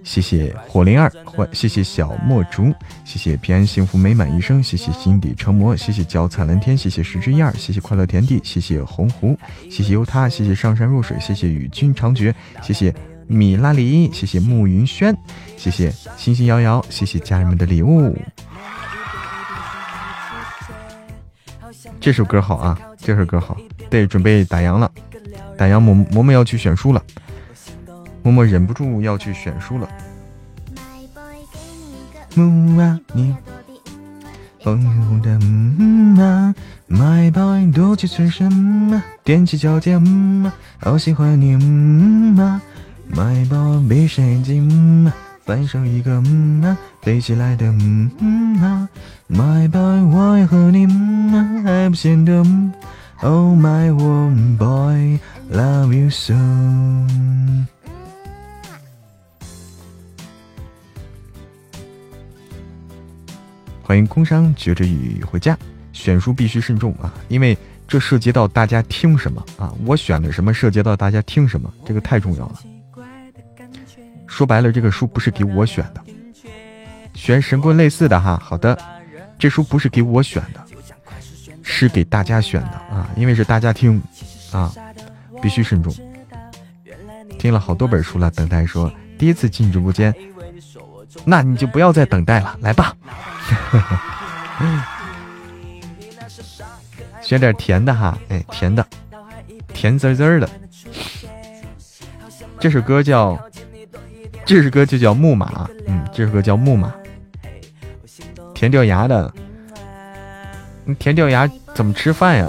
[0.04, 2.72] 谢谢火灵儿，欢谢谢小墨竹，
[3.04, 9.36] 谢谢平安幸福美满一生，谢谢心底成魔，谢谢脚踩蓝天，谢谢十之一二，谢谢快乐田地，谢谢红湖，
[9.70, 12.94] 谢谢由他，谢谢上山若水，谢谢与君长绝，谢谢
[13.26, 15.16] 米拉里，谢谢慕云轩，
[15.56, 18.16] 谢谢星星摇摇，谢谢家人们的礼物。
[22.00, 23.56] 这首歌好啊，这首歌好，
[23.90, 24.90] 对，准备打烊了，
[25.57, 27.02] 打烊，嬷嬷嬷要去选书了，
[28.24, 29.89] 嬷嬷忍不住要去选书了。
[32.35, 33.35] 木啊，你
[34.62, 35.31] 风雨的
[36.23, 36.55] 啊
[36.89, 38.48] ，My boy 多情最深
[38.94, 42.61] 啊，踮起脚尖嗯啊，好喜欢你嗯啊
[43.12, 48.89] ，My boy 闭上眼睛嗯啊，分手一个嗯啊，飞起来的嗯啊。
[49.28, 52.44] My boy，我要和你嗯啊还不显得
[53.22, 56.34] ？Oh my one boy，love you so。
[63.82, 65.59] 欢迎空山觉着雨回家。
[65.92, 69.74] 选书必须慎重啊，因为这涉及到大家听什么啊。
[69.84, 72.60] 我选的什么涉及到大家听什么，这个太重要了。
[74.26, 76.02] 说白了，这个书不是给我选的，
[77.12, 78.40] 选神棍类似的哈。
[78.42, 78.78] 好的。
[79.38, 80.62] 这书不是给我选的，
[81.70, 83.09] 是给大家选的啊！
[83.16, 84.02] 因为是大家听，
[84.51, 84.72] 啊，
[85.40, 85.94] 必须慎重。
[87.38, 90.12] 听了好多本书了，等待说第一次进直播间，
[91.24, 92.94] 那你就不要再等待了，来吧。
[97.22, 98.84] 选点甜的哈，哎，甜的，
[99.72, 100.51] 甜滋滋的。
[102.59, 103.38] 这首歌叫，
[104.44, 106.92] 这首歌就叫木马，嗯，这首歌叫木马。
[108.55, 109.32] 甜掉牙的，
[110.96, 112.48] 甜掉牙怎么吃饭呀？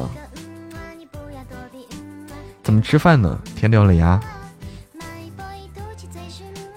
[2.64, 3.40] 怎么吃饭呢？
[3.56, 4.20] 甜掉了牙，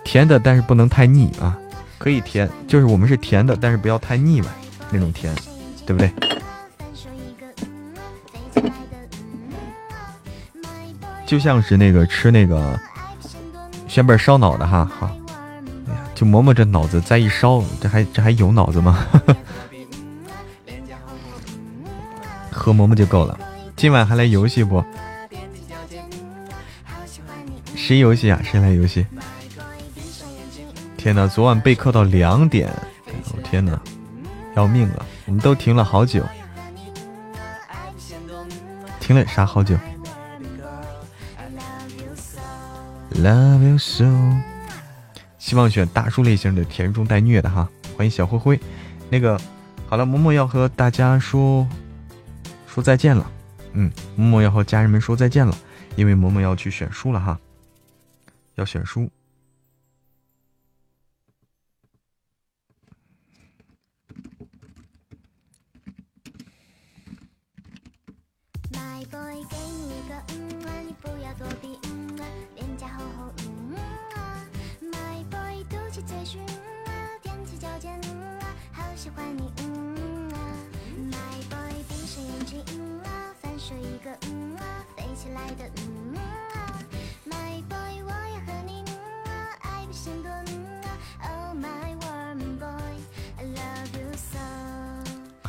[0.02, 1.56] 甜的但是不能太腻啊，
[1.98, 4.48] 可以甜，就是我们是甜的，但是不要太腻歪
[4.90, 5.34] 那种甜，
[5.86, 6.10] 对不对？
[11.26, 12.78] 就像是那个吃那个
[13.88, 15.06] 宣贝烧脑的哈，好。
[15.86, 19.06] 哎呀就磨磨这脑子再一烧，这还这还有脑子吗？
[22.64, 23.38] 和嬷嬷就够了。
[23.76, 24.82] 今晚还来游戏不？
[27.76, 28.40] 谁游戏啊？
[28.42, 29.06] 谁来游戏？
[30.96, 31.26] 天哪！
[31.26, 32.72] 昨晚备课到两点，
[33.36, 33.78] 我天哪，
[34.56, 35.04] 要命了！
[35.26, 36.24] 我们都停了好久，
[38.98, 39.76] 停了啥好久
[43.12, 44.06] ？Love you so。
[45.36, 47.68] 希望选大叔类型的甜中带虐的哈，
[47.98, 48.58] 欢迎小灰灰。
[49.10, 49.38] 那个
[49.86, 51.68] 好了，嬷嬷要和大家说
[52.74, 53.30] 说再见了。
[53.74, 53.88] 嗯，
[54.18, 55.56] 嬷嬷要和家人们说再见了，
[55.94, 57.38] 因为嬷嬷要去选书了哈，
[58.56, 59.08] 要选书。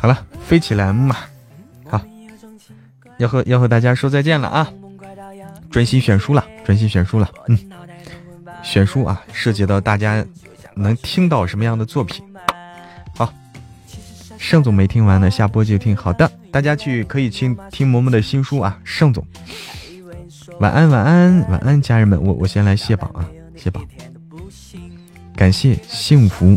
[0.05, 1.17] 好了，飞起来嘛！
[1.89, 1.99] 好，
[3.17, 4.71] 要和要和大家说再见了啊！
[5.71, 7.27] 专心选书了，专心选书了。
[7.47, 7.57] 嗯，
[8.61, 10.23] 选书啊，涉及到大家
[10.75, 12.23] 能听到什么样的作品？
[13.15, 13.33] 好，
[14.37, 15.97] 盛总没听完呢，下播就听。
[15.97, 18.79] 好的，大家去可以听听嬷嬷的新书啊。
[18.83, 19.25] 盛总，
[20.59, 23.83] 晚安，晚安，晚安，家人们，我我先来卸榜啊，卸榜。
[25.35, 26.55] 感谢幸福。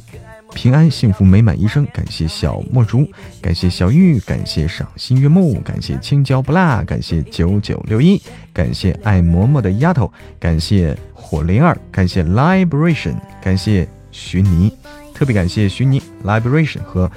[0.54, 3.08] 平安幸福美满一生，感谢小墨竹，
[3.40, 8.20] 感谢小玉，感谢赏心悦目，感谢青椒不辣，感谢九九六一，
[8.52, 10.10] 感谢爱嬷嬷的丫头，
[10.40, 14.72] 感谢火灵儿，感谢 Liberation，感谢徐妮，
[15.14, 17.10] 特别感谢徐妮 Liberation 和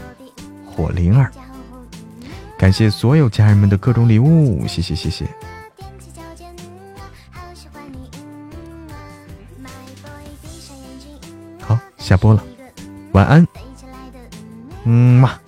[0.66, 1.32] 火灵儿，
[2.60, 5.26] 感谢所有家人们的各种礼物，谢谢谢谢。
[11.60, 12.44] 好，下播了。
[13.14, 13.48] 晚安，
[14.86, 15.40] 嗯嘛。